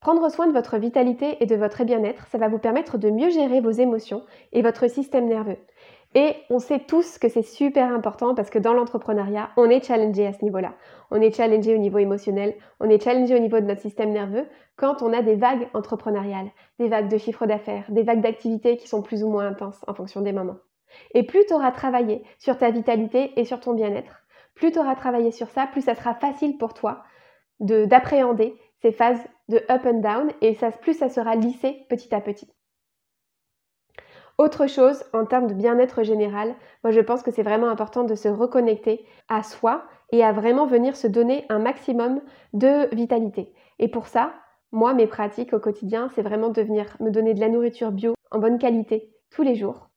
Prendre 0.00 0.30
soin 0.30 0.46
de 0.46 0.52
votre 0.52 0.78
vitalité 0.78 1.38
et 1.40 1.46
de 1.46 1.56
votre 1.56 1.82
bien-être, 1.82 2.28
ça 2.28 2.38
va 2.38 2.48
vous 2.48 2.60
permettre 2.60 2.98
de 2.98 3.10
mieux 3.10 3.30
gérer 3.30 3.60
vos 3.60 3.72
émotions 3.72 4.24
et 4.52 4.62
votre 4.62 4.88
système 4.88 5.26
nerveux. 5.26 5.58
Et 6.14 6.34
on 6.48 6.58
sait 6.58 6.80
tous 6.80 7.18
que 7.18 7.28
c'est 7.28 7.42
super 7.42 7.92
important 7.92 8.34
parce 8.34 8.48
que 8.48 8.58
dans 8.58 8.72
l'entrepreneuriat, 8.72 9.50
on 9.56 9.68
est 9.68 9.84
challengé 9.84 10.26
à 10.26 10.32
ce 10.32 10.42
niveau-là. 10.42 10.74
On 11.10 11.20
est 11.20 11.36
challengé 11.36 11.74
au 11.74 11.78
niveau 11.78 11.98
émotionnel, 11.98 12.54
on 12.80 12.88
est 12.88 13.02
challengé 13.02 13.36
au 13.36 13.40
niveau 13.40 13.60
de 13.60 13.66
notre 13.66 13.82
système 13.82 14.12
nerveux 14.12 14.46
quand 14.76 15.02
on 15.02 15.12
a 15.12 15.20
des 15.20 15.36
vagues 15.36 15.68
entrepreneuriales, 15.74 16.50
des 16.78 16.88
vagues 16.88 17.08
de 17.08 17.18
chiffre 17.18 17.46
d'affaires, 17.46 17.84
des 17.90 18.02
vagues 18.02 18.22
d'activités 18.22 18.78
qui 18.78 18.88
sont 18.88 19.02
plus 19.02 19.22
ou 19.22 19.28
moins 19.28 19.46
intenses 19.46 19.84
en 19.86 19.94
fonction 19.94 20.22
des 20.22 20.32
moments. 20.32 20.58
Et 21.12 21.24
plus 21.24 21.44
tu 21.46 21.52
auras 21.52 21.72
travaillé 21.72 22.22
sur 22.38 22.56
ta 22.56 22.70
vitalité 22.70 23.38
et 23.38 23.44
sur 23.44 23.60
ton 23.60 23.74
bien-être, 23.74 24.22
plus 24.54 24.72
tu 24.72 24.78
auras 24.78 24.94
travaillé 24.94 25.30
sur 25.30 25.48
ça, 25.48 25.66
plus 25.66 25.82
ça 25.82 25.94
sera 25.94 26.14
facile 26.14 26.56
pour 26.56 26.72
toi 26.72 27.02
d'appréhender 27.60 28.56
ces 28.80 28.92
phases 28.92 29.20
de 29.48 29.58
up 29.70 29.82
and 29.84 30.00
down 30.00 30.30
et 30.40 30.56
plus 30.80 30.94
ça 30.94 31.08
sera 31.08 31.34
lissé 31.34 31.86
petit 31.88 32.14
à 32.14 32.20
petit. 32.20 32.48
Autre 34.38 34.68
chose, 34.68 35.02
en 35.12 35.26
termes 35.26 35.48
de 35.48 35.54
bien-être 35.54 36.04
général, 36.04 36.54
moi 36.84 36.92
je 36.92 37.00
pense 37.00 37.24
que 37.24 37.32
c'est 37.32 37.42
vraiment 37.42 37.68
important 37.68 38.04
de 38.04 38.14
se 38.14 38.28
reconnecter 38.28 39.04
à 39.28 39.42
soi 39.42 39.82
et 40.12 40.22
à 40.22 40.30
vraiment 40.30 40.64
venir 40.64 40.94
se 40.94 41.08
donner 41.08 41.44
un 41.48 41.58
maximum 41.58 42.20
de 42.52 42.94
vitalité. 42.94 43.52
Et 43.80 43.88
pour 43.88 44.06
ça, 44.06 44.32
moi, 44.70 44.94
mes 44.94 45.08
pratiques 45.08 45.54
au 45.54 45.58
quotidien, 45.58 46.08
c'est 46.14 46.22
vraiment 46.22 46.50
de 46.50 46.62
venir 46.62 46.96
me 47.00 47.10
donner 47.10 47.34
de 47.34 47.40
la 47.40 47.48
nourriture 47.48 47.90
bio 47.90 48.14
en 48.30 48.38
bonne 48.38 48.58
qualité 48.58 49.12
tous 49.30 49.42
les 49.42 49.56
jours, 49.56 49.88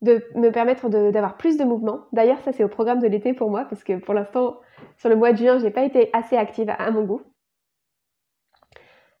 de 0.00 0.24
me 0.34 0.50
permettre 0.50 0.88
d'avoir 0.88 1.36
plus 1.36 1.58
de 1.58 1.64
mouvement. 1.64 2.06
D'ailleurs, 2.12 2.40
ça 2.40 2.52
c'est 2.52 2.64
au 2.64 2.68
programme 2.68 3.00
de 3.00 3.06
l'été 3.06 3.34
pour 3.34 3.50
moi, 3.50 3.66
parce 3.68 3.84
que 3.84 3.98
pour 3.98 4.14
l'instant, 4.14 4.60
sur 4.96 5.10
le 5.10 5.16
mois 5.16 5.32
de 5.32 5.38
juin, 5.38 5.58
j'ai 5.58 5.70
pas 5.70 5.84
été 5.84 6.08
assez 6.14 6.36
active 6.36 6.70
à 6.70 6.90
mon 6.90 7.04
goût. 7.04 7.20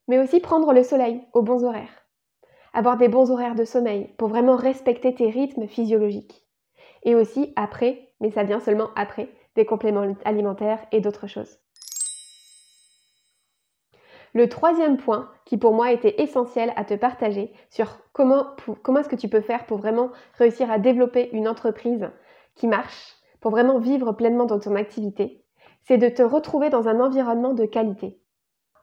Mais 0.06 0.18
aussi 0.18 0.40
prendre 0.40 0.72
le 0.72 0.82
soleil 0.82 1.22
aux 1.34 1.42
bons 1.42 1.64
horaires. 1.64 1.97
Avoir 2.72 2.96
des 2.96 3.08
bons 3.08 3.30
horaires 3.30 3.54
de 3.54 3.64
sommeil 3.64 4.12
pour 4.18 4.28
vraiment 4.28 4.56
respecter 4.56 5.14
tes 5.14 5.30
rythmes 5.30 5.66
physiologiques. 5.66 6.44
Et 7.02 7.14
aussi 7.14 7.52
après, 7.56 8.10
mais 8.20 8.30
ça 8.30 8.42
vient 8.42 8.60
seulement 8.60 8.90
après, 8.96 9.28
des 9.56 9.64
compléments 9.64 10.14
alimentaires 10.24 10.84
et 10.92 11.00
d'autres 11.00 11.26
choses. 11.26 11.58
Le 14.34 14.48
troisième 14.48 14.98
point 14.98 15.30
qui 15.46 15.56
pour 15.56 15.72
moi 15.72 15.90
était 15.90 16.22
essentiel 16.22 16.72
à 16.76 16.84
te 16.84 16.94
partager 16.94 17.52
sur 17.70 17.98
comment, 18.12 18.46
comment 18.82 19.00
est-ce 19.00 19.08
que 19.08 19.16
tu 19.16 19.28
peux 19.28 19.40
faire 19.40 19.66
pour 19.66 19.78
vraiment 19.78 20.10
réussir 20.34 20.70
à 20.70 20.78
développer 20.78 21.30
une 21.32 21.48
entreprise 21.48 22.08
qui 22.54 22.66
marche, 22.66 23.14
pour 23.40 23.50
vraiment 23.50 23.78
vivre 23.78 24.12
pleinement 24.12 24.44
dans 24.44 24.58
ton 24.58 24.74
activité, 24.74 25.44
c'est 25.84 25.98
de 25.98 26.08
te 26.08 26.22
retrouver 26.22 26.70
dans 26.70 26.88
un 26.88 27.00
environnement 27.00 27.54
de 27.54 27.64
qualité. 27.64 28.20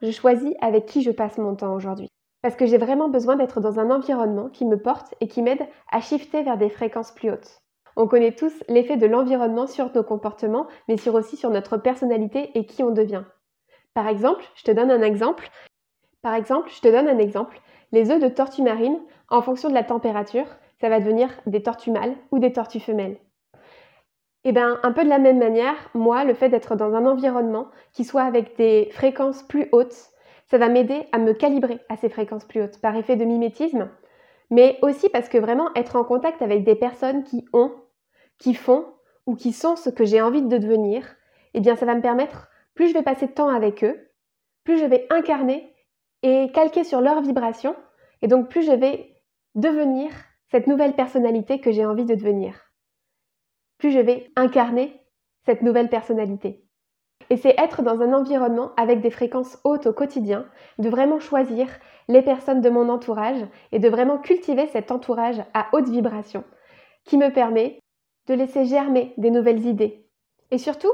Je 0.01 0.11
choisis 0.11 0.53
avec 0.61 0.87
qui 0.87 1.03
je 1.03 1.11
passe 1.11 1.37
mon 1.37 1.55
temps 1.55 1.73
aujourd'hui. 1.75 2.09
Parce 2.45 2.55
que 2.55 2.67
j'ai 2.67 2.77
vraiment 2.77 3.09
besoin 3.09 3.37
d'être 3.37 3.59
dans 3.59 3.79
un 3.79 3.89
environnement 3.89 4.49
qui 4.49 4.65
me 4.65 4.77
porte 4.77 5.15
et 5.19 5.27
qui 5.27 5.41
m'aide 5.41 5.65
à 5.91 5.99
shifter 5.99 6.43
vers 6.43 6.59
des 6.59 6.69
fréquences 6.69 7.09
plus 7.09 7.31
hautes. 7.31 7.63
On 7.95 8.05
connaît 8.05 8.35
tous 8.35 8.53
l'effet 8.69 8.97
de 8.97 9.07
l'environnement 9.07 9.65
sur 9.65 9.91
nos 9.95 10.03
comportements, 10.03 10.67
mais 10.87 10.97
sur 10.97 11.15
aussi 11.15 11.37
sur 11.37 11.49
notre 11.49 11.77
personnalité 11.77 12.51
et 12.53 12.67
qui 12.67 12.83
on 12.83 12.91
devient. 12.91 13.23
Par 13.95 14.07
exemple, 14.07 14.43
je 14.53 14.61
te 14.61 14.69
donne 14.69 14.91
un 14.91 15.01
exemple. 15.01 15.49
Par 16.21 16.35
exemple, 16.35 16.69
je 16.71 16.81
te 16.81 16.87
donne 16.87 17.07
un 17.07 17.17
exemple. 17.17 17.59
Les 17.91 18.11
œufs 18.11 18.21
de 18.21 18.29
tortue 18.29 18.61
marine, 18.61 18.99
en 19.29 19.41
fonction 19.41 19.69
de 19.69 19.73
la 19.73 19.83
température, 19.83 20.45
ça 20.79 20.87
va 20.87 20.99
devenir 20.99 21.31
des 21.47 21.63
tortues 21.63 21.89
mâles 21.89 22.15
ou 22.29 22.37
des 22.37 22.53
tortues 22.53 22.79
femelles. 22.79 23.17
Et 24.43 24.49
eh 24.49 24.51
bien, 24.51 24.79
un 24.83 24.91
peu 24.91 25.03
de 25.03 25.09
la 25.09 25.17
même 25.17 25.39
manière, 25.39 25.89
moi, 25.95 26.23
le 26.23 26.35
fait 26.35 26.49
d'être 26.49 26.75
dans 26.75 26.93
un 26.93 27.07
environnement 27.07 27.69
qui 27.91 28.03
soit 28.03 28.21
avec 28.21 28.55
des 28.55 28.89
fréquences 28.91 29.41
plus 29.41 29.67
hautes, 29.71 30.11
ça 30.49 30.57
va 30.57 30.69
m'aider 30.69 31.07
à 31.11 31.17
me 31.17 31.33
calibrer 31.33 31.79
à 31.89 31.97
ces 31.97 32.09
fréquences 32.09 32.45
plus 32.45 32.61
hautes 32.61 32.79
par 32.79 32.95
effet 32.95 33.15
de 33.15 33.25
mimétisme, 33.25 33.89
mais 34.49 34.77
aussi 34.81 35.09
parce 35.09 35.29
que 35.29 35.37
vraiment 35.37 35.73
être 35.75 35.95
en 35.95 36.03
contact 36.03 36.41
avec 36.41 36.63
des 36.63 36.75
personnes 36.75 37.23
qui 37.23 37.45
ont, 37.53 37.73
qui 38.37 38.53
font 38.53 38.85
ou 39.25 39.35
qui 39.35 39.53
sont 39.53 39.75
ce 39.75 39.89
que 39.89 40.05
j'ai 40.05 40.21
envie 40.21 40.43
de 40.43 40.57
devenir, 40.57 41.15
eh 41.53 41.61
bien, 41.61 41.75
ça 41.75 41.85
va 41.85 41.95
me 41.95 42.01
permettre 42.01 42.49
plus 42.75 42.89
je 42.89 42.93
vais 42.93 43.03
passer 43.03 43.27
de 43.27 43.31
temps 43.31 43.49
avec 43.49 43.83
eux, 43.83 44.11
plus 44.63 44.77
je 44.77 44.85
vais 44.85 45.07
incarner 45.09 45.73
et 46.21 46.51
calquer 46.53 46.83
sur 46.83 47.01
leurs 47.01 47.21
vibrations, 47.21 47.75
et 48.21 48.27
donc 48.27 48.49
plus 48.49 48.63
je 48.63 48.71
vais 48.71 49.15
devenir 49.55 50.11
cette 50.51 50.67
nouvelle 50.67 50.93
personnalité 50.93 51.59
que 51.59 51.71
j'ai 51.71 51.85
envie 51.85 52.05
de 52.05 52.15
devenir. 52.15 52.71
Plus 53.77 53.91
je 53.91 53.99
vais 53.99 54.31
incarner 54.35 55.01
cette 55.45 55.61
nouvelle 55.61 55.89
personnalité. 55.89 56.64
Et 57.29 57.37
c'est 57.37 57.55
être 57.57 57.81
dans 57.81 58.01
un 58.01 58.13
environnement 58.13 58.71
avec 58.77 59.01
des 59.01 59.09
fréquences 59.09 59.57
hautes 59.63 59.87
au 59.87 59.93
quotidien, 59.93 60.45
de 60.77 60.89
vraiment 60.89 61.19
choisir 61.19 61.67
les 62.07 62.21
personnes 62.21 62.61
de 62.61 62.69
mon 62.69 62.89
entourage 62.89 63.43
et 63.71 63.79
de 63.79 63.89
vraiment 63.89 64.17
cultiver 64.17 64.67
cet 64.67 64.91
entourage 64.91 65.41
à 65.53 65.67
haute 65.73 65.89
vibration 65.89 66.43
qui 67.03 67.17
me 67.17 67.31
permet 67.31 67.79
de 68.27 68.33
laisser 68.33 68.65
germer 68.65 69.13
des 69.17 69.31
nouvelles 69.31 69.65
idées. 69.65 70.05
Et 70.51 70.57
surtout, 70.57 70.91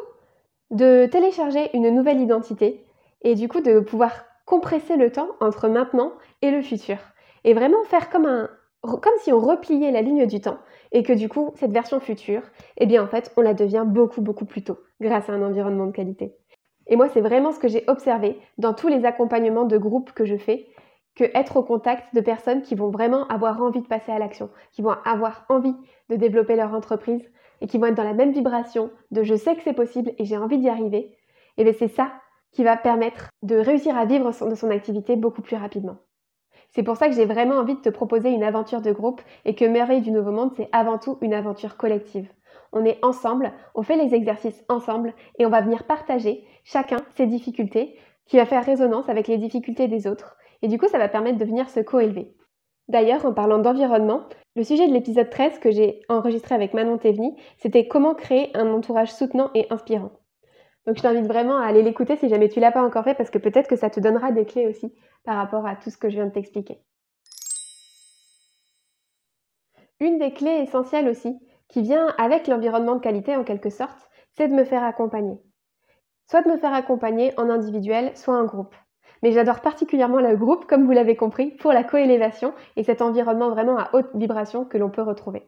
de 0.70 1.06
télécharger 1.06 1.70
une 1.76 1.90
nouvelle 1.90 2.22
identité 2.22 2.86
et 3.22 3.36
du 3.36 3.48
coup 3.48 3.62
de 3.62 3.80
pouvoir 3.80 4.26
compresser 4.46 4.96
le 4.96 5.12
temps 5.12 5.30
entre 5.40 5.68
maintenant 5.68 6.14
et 6.42 6.52
le 6.52 6.62
futur. 6.62 6.98
Et 7.44 7.54
vraiment 7.54 7.84
faire 7.86 8.10
comme 8.10 8.26
un 8.26 8.50
comme 8.82 9.14
si 9.22 9.32
on 9.32 9.40
repliait 9.40 9.92
la 9.92 10.02
ligne 10.02 10.26
du 10.26 10.42
temps 10.42 10.58
et 10.92 11.04
que 11.04 11.14
du 11.14 11.30
coup 11.30 11.52
cette 11.56 11.72
version 11.72 12.00
future, 12.00 12.42
eh 12.78 12.86
bien 12.86 13.04
en 13.04 13.08
fait 13.08 13.32
on 13.38 13.42
la 13.42 13.54
devient 13.54 13.86
beaucoup 13.86 14.22
beaucoup 14.22 14.46
plus 14.46 14.64
tôt 14.64 14.80
grâce 15.00 15.30
à 15.30 15.34
un 15.34 15.42
environnement 15.42 15.86
de 15.86 15.92
qualité. 15.92 16.36
Et 16.88 16.96
moi 16.96 17.08
c'est 17.10 17.22
vraiment 17.22 17.52
ce 17.52 17.60
que 17.60 17.68
j'ai 17.68 17.84
observé 17.88 18.40
dans 18.58 18.74
tous 18.74 18.88
les 18.88 19.06
accompagnements 19.06 19.66
de 19.66 19.78
groupe 19.78 20.12
que 20.14 20.26
je 20.26 20.38
fais, 20.38 20.68
que 21.16 21.26
être 21.36 21.58
au 21.58 21.64
contact 21.64 22.14
de 22.16 22.22
personnes 22.22 22.62
qui 22.62 22.76
vont 22.76 22.90
vraiment 22.90 23.28
avoir 23.28 23.62
envie 23.62 23.82
de 23.82 23.88
passer 23.88 24.12
à 24.12 24.20
l'action, 24.20 24.50
qui 24.72 24.82
vont 24.82 24.96
avoir 25.06 25.46
envie 25.50 25.76
de 26.10 26.16
développer 26.16 26.56
leur 26.56 26.74
entreprise, 26.74 27.30
et 27.62 27.68
qui 27.68 27.78
vont 27.78 27.86
être 27.86 27.96
dans 27.96 28.04
la 28.04 28.14
même 28.14 28.32
vibration 28.32 28.92
de 29.12 29.24
je 29.24 29.36
sais 29.36 29.56
que 29.56 29.62
c'est 29.64 29.74
possible 29.74 30.12
et 30.18 30.26
j'ai 30.26 30.38
envie 30.38 30.58
d'y 30.58 30.70
arriver, 30.70 31.16
et 31.58 31.64
bien 31.64 31.74
c'est 31.78 31.88
ça 31.88 32.12
qui 32.52 32.64
va 32.64 32.76
permettre 32.76 33.30
de 33.44 33.56
réussir 33.56 33.98
à 33.98 34.06
vivre 34.06 34.32
de 34.48 34.56
son 34.56 34.70
activité 34.70 35.16
beaucoup 35.16 35.42
plus 35.42 35.56
rapidement. 35.56 35.98
C'est 36.72 36.84
pour 36.84 36.96
ça 36.96 37.10
que 37.10 37.16
j'ai 37.16 37.26
vraiment 37.26 37.56
envie 37.56 37.76
de 37.76 37.82
te 37.82 37.90
proposer 37.90 38.30
une 38.30 38.44
aventure 38.44 38.82
de 38.82 38.94
groupe 38.94 39.22
et 39.44 39.56
que 39.56 39.66
Merveille 39.66 40.02
du 40.02 40.12
Nouveau 40.12 40.32
Monde, 40.32 40.52
c'est 40.56 40.70
avant 40.72 40.98
tout 40.98 41.18
une 41.22 41.34
aventure 41.34 41.76
collective. 41.76 42.32
On 42.72 42.86
est 42.86 43.04
ensemble, 43.04 43.52
on 43.76 43.84
fait 43.84 43.98
les 43.98 44.16
exercices 44.16 44.64
ensemble 44.70 45.14
et 45.38 45.46
on 45.46 45.50
va 45.50 45.62
venir 45.62 45.84
partager 45.84 46.46
chacun 46.64 46.98
ses 47.18 47.28
difficultés 47.28 47.98
qui 48.26 48.38
va 48.38 48.46
faire 48.46 48.66
résonance 48.66 49.10
avec 49.10 49.28
les 49.28 49.38
difficultés 49.38 49.90
des 49.90 50.08
autres. 50.08 50.38
Et 50.62 50.70
du 50.70 50.78
coup, 50.78 50.88
ça 50.88 50.98
va 50.98 51.10
permettre 51.10 51.38
de 51.38 51.46
venir 51.46 51.70
se 51.70 51.82
coélever. 51.82 52.34
D'ailleurs, 52.88 53.26
en 53.26 53.34
parlant 53.34 53.60
d'environnement, 53.60 54.22
le 54.56 54.64
sujet 54.64 54.88
de 54.88 54.94
l'épisode 54.94 55.30
13 55.30 55.60
que 55.60 55.72
j'ai 55.72 56.02
enregistré 56.08 56.56
avec 56.56 56.74
Manon 56.74 56.98
Tevni, 56.98 57.36
c'était 57.58 57.88
comment 57.88 58.16
créer 58.16 58.56
un 58.56 58.72
entourage 58.74 59.14
soutenant 59.14 59.52
et 59.56 59.68
inspirant. 59.70 60.12
Donc 60.86 60.98
je 60.98 61.02
t'invite 61.02 61.28
vraiment 61.28 61.58
à 61.58 61.66
aller 61.66 61.84
l'écouter 61.84 62.18
si 62.18 62.30
jamais 62.30 62.50
tu 62.50 62.60
l'as 62.60 62.72
pas 62.72 62.84
encore 62.84 63.04
fait 63.04 63.14
parce 63.14 63.30
que 63.30 63.38
peut-être 63.38 63.68
que 63.68 63.76
ça 63.76 63.90
te 63.90 64.00
donnera 64.00 64.32
des 64.32 64.46
clés 64.46 64.68
aussi 64.68 64.94
par 65.24 65.38
rapport 65.38 65.66
à 65.66 65.76
tout 65.76 65.90
ce 65.90 65.98
que 65.98 66.10
je 66.10 66.16
viens 66.16 66.26
de 66.26 66.32
t'expliquer. 66.32 66.80
Une 70.00 70.18
des 70.18 70.34
clés 70.34 70.62
essentielles 70.64 71.08
aussi, 71.08 71.40
qui 71.68 71.82
vient 71.82 72.08
avec 72.18 72.48
l'environnement 72.48 72.96
de 72.96 73.02
qualité 73.02 73.36
en 73.36 73.44
quelque 73.44 73.70
sorte, 73.70 74.10
c'est 74.36 74.48
de 74.48 74.54
me 74.54 74.64
faire 74.64 74.84
accompagner. 74.84 75.40
Soit 76.28 76.42
de 76.42 76.50
me 76.50 76.58
faire 76.58 76.74
accompagner 76.74 77.34
en 77.38 77.50
individuel, 77.50 78.16
soit 78.18 78.40
en 78.40 78.46
groupe 78.46 78.74
mais 79.22 79.32
j'adore 79.32 79.62
particulièrement 79.62 80.20
le 80.20 80.36
groupe, 80.36 80.66
comme 80.66 80.86
vous 80.86 80.92
l'avez 80.92 81.16
compris, 81.16 81.52
pour 81.52 81.72
la 81.72 81.84
coélévation 81.84 82.54
et 82.76 82.84
cet 82.84 83.02
environnement 83.02 83.50
vraiment 83.50 83.78
à 83.78 83.90
haute 83.94 84.10
vibration 84.16 84.66
que 84.66 84.78
l'on 84.78 84.90
peut 84.90 85.02
retrouver. 85.02 85.48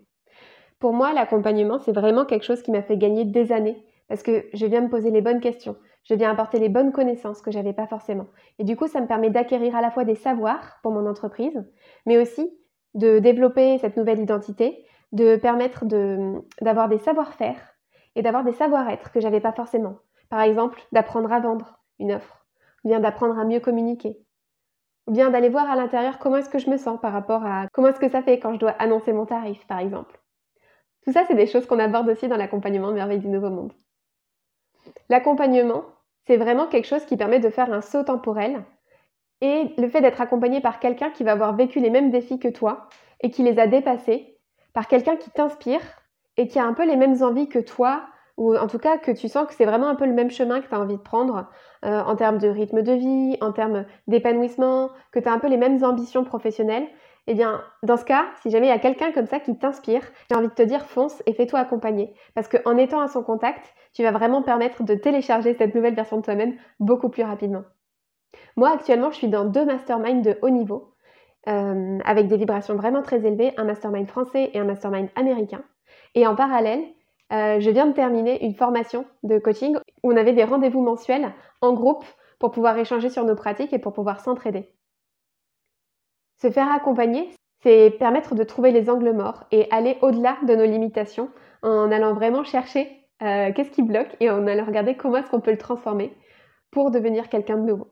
Pour 0.80 0.94
moi, 0.94 1.14
l'accompagnement, 1.14 1.80
c'est 1.80 1.94
vraiment 1.94 2.26
quelque 2.26 2.46
chose 2.46 2.62
qui 2.62 2.72
m'a 2.72 2.84
fait 2.84 2.98
gagner 2.98 3.26
des 3.26 3.52
années, 3.52 3.84
parce 4.08 4.24
que 4.24 4.46
je 4.54 4.66
viens 4.66 4.82
me 4.82 4.90
poser 4.90 5.12
les 5.12 5.22
bonnes 5.22 5.40
questions, 5.40 5.76
je 6.04 6.14
viens 6.14 6.32
apporter 6.32 6.60
les 6.60 6.70
bonnes 6.70 6.92
connaissances 6.92 7.42
que 7.42 7.52
j'avais 7.52 7.74
pas 7.74 7.88
forcément. 7.88 8.28
Et 8.60 8.64
du 8.64 8.76
coup, 8.76 8.88
ça 8.88 9.02
me 9.02 9.08
permet 9.08 9.30
d'acquérir 9.30 9.76
à 9.76 9.82
la 9.82 9.92
fois 9.92 10.04
des 10.04 10.16
savoirs 10.16 10.80
pour 10.84 10.92
mon 10.92 11.06
entreprise, 11.08 11.64
mais 12.06 12.18
aussi 12.18 12.52
de 12.94 13.20
développer 13.20 13.78
cette 13.80 13.98
nouvelle 13.98 14.20
identité, 14.20 14.86
de 15.12 15.36
permettre 15.36 15.86
d'avoir 16.62 16.90
des 16.90 17.00
savoir-faire 17.00 17.76
et 18.16 18.22
d'avoir 18.22 18.44
des 18.44 18.52
savoir-être 18.52 19.12
que 19.12 19.20
j'avais 19.20 19.40
pas 19.40 19.54
forcément. 19.54 19.98
Par 20.30 20.42
exemple, 20.42 20.82
d'apprendre 20.92 21.32
à 21.32 21.40
vendre 21.40 21.80
une 22.00 22.14
offre 22.14 22.44
ou 22.84 22.90
bien 22.90 23.00
d'apprendre 23.00 23.38
à 23.40 23.46
mieux 23.46 23.60
communiquer, 23.60 24.18
ou 25.08 25.12
bien 25.12 25.30
d'aller 25.30 25.50
voir 25.50 25.70
à 25.70 25.76
l'intérieur 25.76 26.20
comment 26.20 26.38
est-ce 26.38 26.50
que 26.50 26.60
je 26.60 26.70
me 26.70 26.78
sens 26.78 27.00
par 27.00 27.14
rapport 27.14 27.46
à 27.46 27.68
comment 27.74 27.88
est-ce 27.90 28.00
que 28.00 28.10
ça 28.10 28.22
fait 28.22 28.40
quand 28.40 28.54
je 28.54 28.60
dois 28.60 28.72
annoncer 28.72 29.14
mon 29.14 29.26
tarif, 29.26 29.66
par 29.68 29.80
exemple. 29.80 30.20
Tout 31.06 31.12
ça, 31.12 31.24
c'est 31.28 31.36
des 31.36 31.48
choses 31.48 31.66
qu'on 31.66 31.80
aborde 31.80 32.10
aussi 32.10 32.28
dans 32.28 32.38
l'accompagnement 32.38 32.90
de 32.90 32.94
Merveille 32.94 33.20
du 33.20 33.28
Nouveau 33.28 33.50
Monde. 33.50 33.74
L'accompagnement, 35.10 35.84
c'est 36.28 36.38
vraiment 36.38 36.68
quelque 36.68 36.88
chose 36.88 37.06
qui 37.06 37.18
permet 37.18 37.40
de 37.40 37.50
faire 37.50 37.72
un 37.72 37.82
saut 37.82 38.04
temporel 38.04 38.64
et 39.42 39.74
le 39.78 39.90
fait 39.90 40.02
d'être 40.02 40.22
accompagné 40.22 40.62
par 40.62 40.80
quelqu'un 40.80 41.10
qui 41.10 41.24
va 41.24 41.34
avoir 41.34 41.56
vécu 41.56 41.80
les 41.80 41.90
mêmes 41.90 42.12
défis 42.12 42.40
que 42.40 42.48
toi 42.48 42.88
et 43.22 43.30
qui 43.30 43.44
les 43.44 43.60
a 43.60 43.68
dépassés, 43.68 44.38
par 44.74 44.88
quelqu'un 44.88 45.16
qui 45.16 45.30
t'inspire 45.32 45.82
et 46.38 46.48
qui 46.48 46.60
a 46.60 46.66
un 46.66 46.74
peu 46.74 46.86
les 46.86 46.96
mêmes 46.96 47.22
envies 47.22 47.50
que 47.50 47.60
toi 47.60 48.04
ou 48.38 48.56
en 48.56 48.68
tout 48.68 48.80
cas 48.80 48.98
que 48.98 49.12
tu 49.12 49.28
sens 49.28 49.48
que 49.48 49.54
c'est 49.54 49.66
vraiment 49.66 49.88
un 49.88 49.96
peu 49.96 50.06
le 50.06 50.14
même 50.14 50.32
chemin 50.32 50.62
que 50.62 50.68
tu 50.68 50.74
as 50.74 50.80
envie 50.80 50.98
de 50.98 51.02
prendre 51.02 51.48
euh, 51.86 52.02
en 52.02 52.16
termes 52.16 52.40
de 52.40 52.48
rythme 52.48 52.82
de 52.82 52.94
vie, 52.94 53.38
en 53.42 53.52
termes 53.52 53.86
d'épanouissement, 54.08 54.90
que 55.12 55.20
tu 55.20 55.28
as 55.28 55.34
un 55.34 55.40
peu 55.40 55.48
les 55.48 55.58
mêmes 55.58 55.84
ambitions 55.84 56.24
professionnelles, 56.24 56.88
eh 57.28 57.34
bien, 57.34 57.64
dans 57.84 57.96
ce 57.96 58.04
cas, 58.04 58.26
si 58.42 58.50
jamais 58.50 58.68
il 58.68 58.70
y 58.70 58.74
a 58.74 58.80
quelqu'un 58.80 59.12
comme 59.14 59.28
ça 59.28 59.40
qui 59.40 59.58
t'inspire, 59.58 60.02
j'ai 60.30 60.36
envie 60.36 60.50
de 60.50 60.54
te 60.54 60.62
dire 60.62 60.86
fonce 60.86 61.24
et 61.26 61.34
fais-toi 61.34 61.60
accompagner. 61.60 62.14
Parce 62.36 62.50
qu'en 62.50 62.78
étant 62.78 63.00
à 63.00 63.08
son 63.08 63.24
contact, 63.24 63.74
tu 63.94 64.04
vas 64.04 64.12
vraiment 64.12 64.42
permettre 64.42 64.84
de 64.84 64.94
télécharger 64.96 65.54
cette 65.54 65.74
nouvelle 65.74 65.96
version 65.96 66.18
de 66.18 66.22
toi-même 66.22 66.56
beaucoup 66.80 67.10
plus 67.10 67.24
rapidement. 67.24 67.64
Moi, 68.58 68.72
actuellement, 68.72 69.12
je 69.12 69.18
suis 69.18 69.30
dans 69.30 69.46
deux 69.46 69.66
masterminds 69.66 70.22
de 70.22 70.38
haut 70.42 70.50
niveau, 70.50 70.96
euh, 71.48 71.98
avec 72.04 72.28
des 72.28 72.38
vibrations 72.38 72.76
vraiment 72.76 73.02
très 73.02 73.26
élevées, 73.26 73.54
un 73.58 73.64
mastermind 73.64 74.08
français 74.08 74.52
et 74.54 74.60
un 74.60 74.66
mastermind 74.66 75.10
américain. 75.16 75.64
Et 76.16 76.28
en 76.28 76.36
parallèle, 76.36 76.84
euh, 77.32 77.60
je 77.60 77.70
viens 77.70 77.88
de 77.88 77.94
terminer 77.94 78.44
une 78.46 78.54
formation 78.54 79.06
de 79.24 79.40
coaching 79.40 79.78
où 80.04 80.12
on 80.12 80.18
avait 80.18 80.34
des 80.34 80.44
rendez-vous 80.44 80.82
mensuels 80.82 81.34
en 81.62 81.74
groupe 81.74 82.06
pour 82.38 82.52
pouvoir 82.52 82.78
échanger 82.78 83.10
sur 83.10 83.24
nos 83.24 83.36
pratiques 83.36 83.72
et 83.72 83.80
pour 83.80 83.94
pouvoir 83.94 84.20
s'entraider. 84.20 84.70
Se 86.42 86.52
faire 86.52 86.72
accompagner, 86.72 87.30
c'est 87.62 87.92
permettre 87.92 88.36
de 88.36 88.44
trouver 88.44 88.72
les 88.72 88.90
angles 88.90 89.14
morts 89.14 89.46
et 89.52 89.68
aller 89.72 89.98
au-delà 90.02 90.38
de 90.46 90.56
nos 90.56 90.66
limitations 90.66 91.30
en 91.62 91.92
allant 91.92 92.14
vraiment 92.14 92.44
chercher 92.44 93.04
euh, 93.22 93.54
qu'est-ce 93.54 93.72
qui 93.72 93.84
bloque, 93.84 94.16
et 94.20 94.30
on 94.30 94.48
allait 94.48 94.62
regarder 94.62 94.98
comment 94.98 95.18
est-ce 95.18 95.30
qu'on 95.30 95.40
peut 95.40 95.52
le 95.52 95.58
transformer 95.58 96.14
pour 96.72 96.92
devenir 96.92 97.30
quelqu'un 97.30 97.58
de 97.58 97.64
nouveau. 97.64 97.88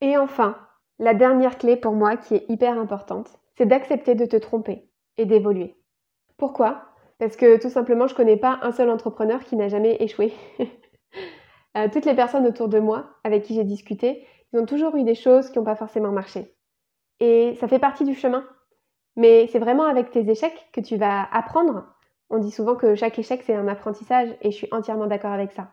Et 0.00 0.16
enfin, 0.16 0.58
la 0.98 1.14
dernière 1.14 1.58
clé 1.58 1.76
pour 1.76 1.92
moi 1.92 2.16
qui 2.16 2.34
est 2.34 2.44
hyper 2.48 2.76
importante, 2.76 3.38
c'est 3.56 3.66
d'accepter 3.66 4.16
de 4.16 4.26
te 4.26 4.36
tromper 4.36 4.88
et 5.16 5.26
d'évoluer. 5.26 5.76
Pourquoi? 6.38 6.86
Parce 7.18 7.36
que 7.36 7.60
tout 7.60 7.70
simplement, 7.70 8.08
je 8.08 8.14
ne 8.14 8.16
connais 8.16 8.36
pas 8.36 8.58
un 8.62 8.72
seul 8.72 8.90
entrepreneur 8.90 9.44
qui 9.44 9.54
n'a 9.54 9.68
jamais 9.68 9.96
échoué. 10.00 10.32
Euh, 11.76 11.88
toutes 11.92 12.04
les 12.04 12.14
personnes 12.14 12.46
autour 12.46 12.68
de 12.68 12.78
moi 12.78 13.06
avec 13.24 13.44
qui 13.44 13.54
j'ai 13.54 13.64
discuté, 13.64 14.26
ils 14.52 14.60
ont 14.60 14.66
toujours 14.66 14.96
eu 14.96 15.04
des 15.04 15.14
choses 15.14 15.50
qui 15.50 15.58
n'ont 15.58 15.64
pas 15.64 15.76
forcément 15.76 16.10
marché. 16.10 16.54
Et 17.20 17.54
ça 17.60 17.68
fait 17.68 17.78
partie 17.78 18.04
du 18.04 18.14
chemin. 18.14 18.44
Mais 19.16 19.46
c'est 19.48 19.58
vraiment 19.58 19.84
avec 19.84 20.10
tes 20.10 20.28
échecs 20.30 20.68
que 20.72 20.80
tu 20.80 20.96
vas 20.96 21.28
apprendre. 21.32 21.84
On 22.30 22.38
dit 22.38 22.50
souvent 22.50 22.76
que 22.76 22.94
chaque 22.94 23.18
échec, 23.18 23.42
c'est 23.44 23.54
un 23.54 23.68
apprentissage, 23.68 24.28
et 24.40 24.50
je 24.50 24.56
suis 24.56 24.68
entièrement 24.72 25.06
d'accord 25.06 25.32
avec 25.32 25.52
ça. 25.52 25.70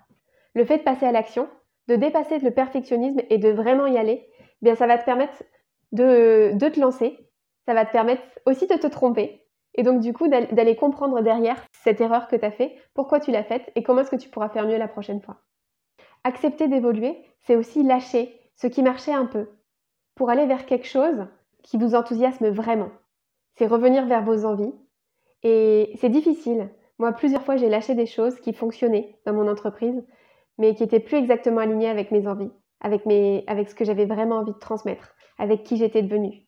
Le 0.54 0.66
fait 0.66 0.80
de 0.80 0.84
passer 0.84 1.06
à 1.06 1.12
l'action, 1.12 1.48
de 1.88 1.96
dépasser 1.96 2.40
le 2.40 2.52
perfectionnisme 2.52 3.22
et 3.30 3.38
de 3.38 3.50
vraiment 3.50 3.88
y 3.88 3.98
aller, 3.98 4.28
eh 4.28 4.46
bien 4.62 4.76
ça 4.76 4.88
va 4.88 4.98
te 4.98 5.06
permettre 5.06 5.42
de, 5.94 6.52
de 6.54 6.68
te 6.68 6.80
lancer, 6.80 7.18
ça 7.66 7.74
va 7.74 7.86
te 7.86 7.92
permettre 7.92 8.24
aussi 8.46 8.68
de 8.68 8.76
te 8.76 8.88
tromper, 8.88 9.46
et 9.76 9.84
donc 9.84 10.02
du 10.02 10.12
coup 10.12 10.28
d'aller 10.28 10.76
comprendre 10.76 11.22
derrière 11.22 11.64
cette 11.72 12.02
erreur 12.02 12.28
que 12.28 12.36
tu 12.36 12.46
as 12.46 12.52
fait, 12.52 12.76
pourquoi 12.94 13.20
tu 13.20 13.32
l'as 13.32 13.44
faite 13.44 13.72
et 13.76 13.84
comment 13.84 14.02
est-ce 14.02 14.12
que 14.12 14.18
tu 14.18 14.30
pourras 14.30 14.50
faire 14.50 14.68
mieux 14.68 14.78
la 14.78 14.90
prochaine 14.90 15.22
fois. 15.22 15.38
Accepter 16.24 16.68
d'évoluer, 16.68 17.18
c'est 17.40 17.56
aussi 17.56 17.84
lâcher 17.84 18.40
ce 18.56 18.68
qui 18.68 18.84
marchait 18.84 19.14
un 19.14 19.26
peu 19.26 19.48
pour 20.16 20.30
aller 20.30 20.46
vers 20.46 20.66
quelque 20.66 20.88
chose 20.88 21.28
qui 21.64 21.78
vous 21.78 21.96
enthousiasme 21.96 22.50
vraiment. 22.50 22.92
C'est 23.56 23.68
revenir 23.68 24.06
vers 24.06 24.24
vos 24.24 24.46
envies. 24.46 24.74
Et 25.44 25.94
c'est 26.00 26.10
difficile. 26.10 26.70
Moi, 26.98 27.14
plusieurs 27.14 27.44
fois, 27.44 27.56
j'ai 27.56 27.70
lâché 27.70 27.96
des 27.96 28.06
choses 28.06 28.40
qui 28.42 28.52
fonctionnaient 28.52 29.18
dans 29.26 29.34
mon 29.34 29.48
entreprise, 29.48 30.06
mais 30.58 30.76
qui 30.76 30.84
étaient 30.84 31.00
plus 31.00 31.18
exactement 31.18 31.62
alignées 31.62 31.90
avec 31.90 32.12
mes 32.12 32.28
envies, 32.28 32.52
avec, 32.82 33.06
mes, 33.06 33.46
avec 33.48 33.70
ce 33.70 33.76
que 33.76 33.86
j'avais 33.86 34.06
vraiment 34.06 34.38
envie 34.38 34.52
de 34.52 34.60
transmettre, 34.60 35.16
avec 35.38 35.64
qui 35.64 35.78
j'étais 35.78 36.02
devenue. 36.02 36.46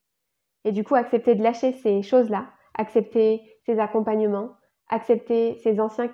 Et 0.65 0.73
du 0.73 0.83
coup, 0.83 0.95
accepter 0.95 1.35
de 1.35 1.43
lâcher 1.43 1.71
ces 1.71 2.01
choses-là, 2.03 2.49
accepter 2.77 3.41
ces 3.65 3.79
accompagnements, 3.79 4.51
accepter 4.89 5.55
ces 5.63 5.79
anciens 5.79 6.09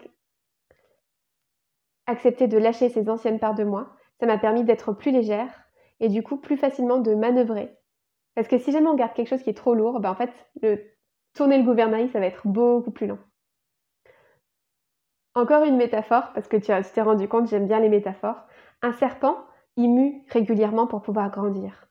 accepter 2.08 2.48
de 2.48 2.58
lâcher 2.58 2.90
ces 2.90 3.10
anciennes 3.10 3.40
parts 3.40 3.56
de 3.56 3.64
moi, 3.64 3.96
ça 4.20 4.26
m'a 4.26 4.38
permis 4.38 4.64
d'être 4.64 4.94
plus 4.94 5.12
légère 5.12 5.68
et 6.00 6.10
du 6.10 6.24
coup 6.24 6.38
plus 6.38 6.58
facilement 6.58 6.98
de 6.98 7.14
manœuvrer. 7.14 7.78
Parce 8.36 8.48
que 8.48 8.58
si 8.58 8.72
jamais 8.72 8.88
on 8.88 8.96
garde 8.96 9.14
quelque 9.14 9.30
chose 9.30 9.44
qui 9.44 9.50
est 9.50 9.58
trop 9.58 9.74
lourd, 9.74 10.00
ben 10.00 10.12
en 10.12 10.16
fait, 10.16 10.32
le, 10.62 10.80
tourner 11.34 11.58
le 11.58 11.64
gouvernail, 11.64 12.10
ça 12.10 12.20
va 12.20 12.26
être 12.26 12.48
beaucoup 12.48 12.92
plus 12.92 13.08
lent. 13.08 13.20
Encore 15.36 15.64
une 15.64 15.78
métaphore, 15.78 16.32
parce 16.34 16.48
que 16.48 16.58
tu 16.58 16.72
t'es 16.94 17.02
rendu 17.02 17.28
compte, 17.28 17.48
j'aime 17.48 17.68
bien 17.68 17.80
les 17.80 17.90
métaphores. 17.90 18.48
Un 18.82 18.94
serpent, 18.94 19.38
il 19.76 19.90
mue 19.90 20.24
régulièrement 20.30 20.88
pour 20.88 21.02
pouvoir 21.02 21.30
grandir. 21.30 21.88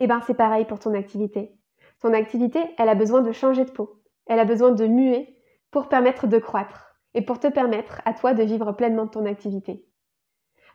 Et 0.00 0.04
eh 0.04 0.06
ben 0.06 0.20
c'est 0.26 0.34
pareil 0.34 0.66
pour 0.66 0.78
ton 0.78 0.94
activité. 0.94 1.58
Ton 2.00 2.12
activité, 2.12 2.60
elle 2.78 2.90
a 2.90 2.94
besoin 2.94 3.22
de 3.22 3.32
changer 3.32 3.64
de 3.64 3.70
peau. 3.70 4.02
Elle 4.26 4.38
a 4.38 4.44
besoin 4.44 4.70
de 4.70 4.86
muer 4.86 5.38
pour 5.70 5.88
permettre 5.88 6.26
de 6.26 6.38
croître 6.38 6.85
et 7.16 7.22
pour 7.22 7.40
te 7.40 7.48
permettre 7.48 8.02
à 8.04 8.12
toi 8.12 8.34
de 8.34 8.44
vivre 8.44 8.70
pleinement 8.72 9.08
ton 9.08 9.26
activité. 9.26 9.84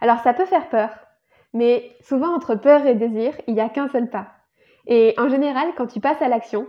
Alors 0.01 0.19
ça 0.19 0.33
peut 0.33 0.45
faire 0.45 0.67
peur, 0.69 0.89
mais 1.53 1.95
souvent 2.01 2.35
entre 2.35 2.55
peur 2.55 2.85
et 2.85 2.95
désir, 2.95 3.33
il 3.47 3.53
n'y 3.53 3.61
a 3.61 3.69
qu'un 3.69 3.87
seul 3.87 4.09
pas. 4.09 4.27
Et 4.87 5.13
en 5.17 5.29
général, 5.29 5.69
quand 5.77 5.85
tu 5.85 5.99
passes 6.01 6.21
à 6.21 6.27
l'action, 6.27 6.67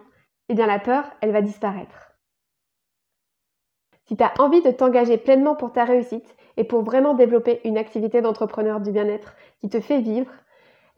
eh 0.51 0.55
bien 0.55 0.67
la 0.67 0.79
peur, 0.79 1.05
elle 1.23 1.33
va 1.33 1.41
disparaître. 1.41 2.13
Si 4.05 4.17
tu 4.17 4.23
as 4.23 4.35
envie 4.39 4.61
de 4.61 4.71
t'engager 4.71 5.17
pleinement 5.17 5.57
pour 5.57 5.73
ta 5.73 5.85
réussite 5.85 6.37
et 6.59 6.65
pour 6.65 6.83
vraiment 6.83 7.15
développer 7.15 7.61
une 7.65 7.79
activité 7.79 8.21
d'entrepreneur 8.21 8.81
du 8.81 8.93
bien-être 8.93 9.35
qui 9.61 9.71
te 9.71 9.81
fait 9.81 10.01
vivre, 10.01 10.31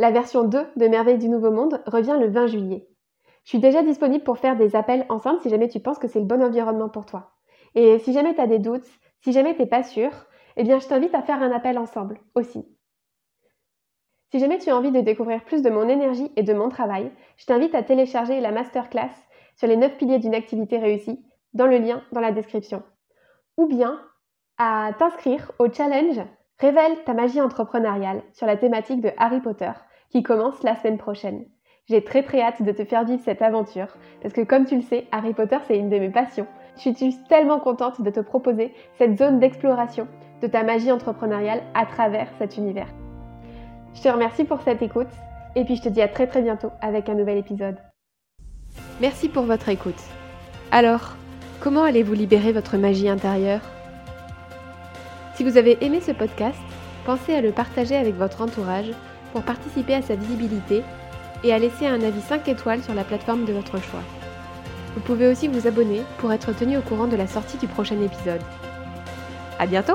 la 0.01 0.11
version 0.11 0.43
2 0.43 0.67
de 0.75 0.89
Merveille 0.89 1.19
du 1.19 1.29
Nouveau 1.29 1.53
Monde 1.53 1.81
revient 1.87 2.17
le 2.19 2.29
20 2.29 2.49
juillet. 2.49 2.89
Je 3.45 3.51
suis 3.51 3.61
déjà 3.61 3.85
disponible 3.85 4.25
pour 4.25 4.39
faire 4.39 4.57
des 4.57 4.75
appels 4.75 5.07
ensemble 5.11 5.41
si 5.43 5.51
jamais 5.51 5.69
tu 5.69 5.79
penses 5.79 5.99
que 5.99 6.09
c'est 6.09 6.19
le 6.19 6.25
bon 6.25 6.43
environnement 6.43 6.89
pour 6.89 7.07
toi. 7.07 7.34
Et 7.75 7.99
si 7.99 8.13
jamais 8.13 8.35
tu 8.35 8.41
as 8.41 8.47
des 8.47 8.59
doutes, 8.59 8.87
si 9.23 9.33
jamais 9.33 9.55
tu 9.55 9.63
n'es 9.63 9.67
pas 9.67 9.83
sûr, 9.83 10.11
eh 10.57 10.63
bien 10.63 10.79
je 10.79 10.87
t'invite 10.87 11.15
à 11.15 11.23
faire 11.23 11.43
un 11.43 11.51
appel 11.51 11.79
ensemble 11.79 12.21
aussi. 12.35 12.65
Si 14.31 14.39
jamais 14.39 14.59
tu 14.59 14.71
as 14.71 14.77
envie 14.77 14.91
de 14.91 15.01
découvrir 15.01 15.45
plus 15.45 15.63
de 15.63 15.71
mon 15.71 15.89
énergie 15.89 16.31
et 16.37 16.43
de 16.43 16.55
mon 16.55 16.69
travail, 16.69 17.11
je 17.37 17.47
t'invite 17.47 17.75
à 17.75 17.83
télécharger 17.83 18.41
la 18.41 18.51
masterclass 18.51 19.13
sur 19.57 19.69
les 19.69 19.77
9 19.77 19.97
piliers 19.97 20.19
d'une 20.19 20.35
activité 20.35 20.79
réussie 20.79 21.25
dans 21.53 21.67
le 21.67 21.79
lien 21.79 22.03
dans 22.13 22.21
la 22.21 22.33
description. 22.33 22.83
Ou 23.57 23.67
bien 23.67 24.01
à 24.59 24.93
t'inscrire 24.99 25.53
au 25.59 25.73
challenge 25.73 26.21
Révèle 26.59 27.03
ta 27.05 27.15
magie 27.15 27.41
entrepreneuriale 27.41 28.23
sur 28.33 28.47
la 28.47 28.57
thématique 28.57 29.01
de 29.01 29.11
Harry 29.19 29.41
Potter 29.41 29.73
qui 30.11 30.23
commence 30.23 30.63
la 30.63 30.77
semaine 30.77 30.99
prochaine. 30.99 31.47
J'ai 31.87 32.05
très 32.05 32.23
très 32.23 32.41
hâte 32.41 32.63
de 32.63 32.73
te 32.73 32.85
faire 32.85 33.05
vivre 33.05 33.23
cette 33.23 33.43
aventure 33.43 33.97
parce 34.23 34.33
que 34.33 34.41
comme 34.41 34.65
tu 34.65 34.77
le 34.77 34.83
sais, 34.83 35.07
Harry 35.11 35.35
Potter 35.35 35.59
c'est 35.67 35.77
une 35.77 35.91
de 35.91 35.99
mes 35.99 36.11
passions 36.11 36.47
je 36.77 36.93
suis 36.93 37.17
tellement 37.29 37.61
contente 37.61 38.01
de 38.01 38.11
te 38.11 38.21
proposer 38.21 38.73
cette 38.99 39.19
zone 39.19 39.39
d'exploration 39.39 40.09
de 40.43 40.47
ta 40.47 40.63
magie 40.63 40.93
entrepreneuriale 40.93 41.63
à 41.75 41.87
travers 41.87 42.29
cet 42.39 42.57
univers. 42.57 42.89
Je 43.95 44.03
te 44.03 44.09
remercie 44.09 44.45
pour 44.45 44.61
cette 44.63 44.83
écoute 44.83 45.09
et 45.55 45.65
puis 45.65 45.77
je 45.77 45.83
te 45.83 45.89
dis 45.89 46.03
à 46.03 46.09
très 46.09 46.27
très 46.27 46.43
bientôt 46.43 46.71
avec 46.81 47.09
un 47.09 47.15
nouvel 47.15 47.39
épisode. 47.39 47.77
Merci 49.01 49.29
pour 49.29 49.45
votre 49.45 49.69
écoute. 49.69 50.01
Alors, 50.73 51.15
comment 51.61 51.85
allez-vous 51.85 52.15
libérer 52.15 52.53
votre 52.53 52.77
magie 52.77 53.09
intérieure? 53.09 53.61
Si 55.35 55.45
vous 55.45 55.57
avez 55.57 55.83
aimé 55.85 56.01
ce 56.01 56.13
podcast, 56.13 56.59
pensez 57.07 57.35
à 57.35 57.41
le 57.41 57.53
partager 57.53 57.97
avec 57.97 58.15
votre 58.15 58.43
entourage 58.43 58.91
pour 59.33 59.43
participer 59.43 59.95
à 59.95 60.03
sa 60.03 60.15
visibilité 60.15 60.83
et 61.43 61.53
à 61.53 61.59
laisser 61.59 61.87
un 61.87 62.03
avis 62.03 62.21
5 62.21 62.49
étoiles 62.49 62.83
sur 62.83 62.95
la 62.95 63.05
plateforme 63.05 63.45
de 63.45 63.53
votre 63.53 63.81
choix. 63.81 64.24
Vous 64.95 65.01
pouvez 65.01 65.29
aussi 65.29 65.49
vous 65.49 65.67
abonner 65.67 66.03
pour 66.19 66.33
être 66.33 66.53
tenu 66.53 66.77
au 66.77 66.83
courant 66.83 67.07
de 67.07 67.17
la 67.17 67.27
sortie 67.27 67.59
du 67.59 67.67
prochain 67.67 68.01
épisode. 68.01 68.41
À 69.59 69.67
bientôt! 69.67 69.95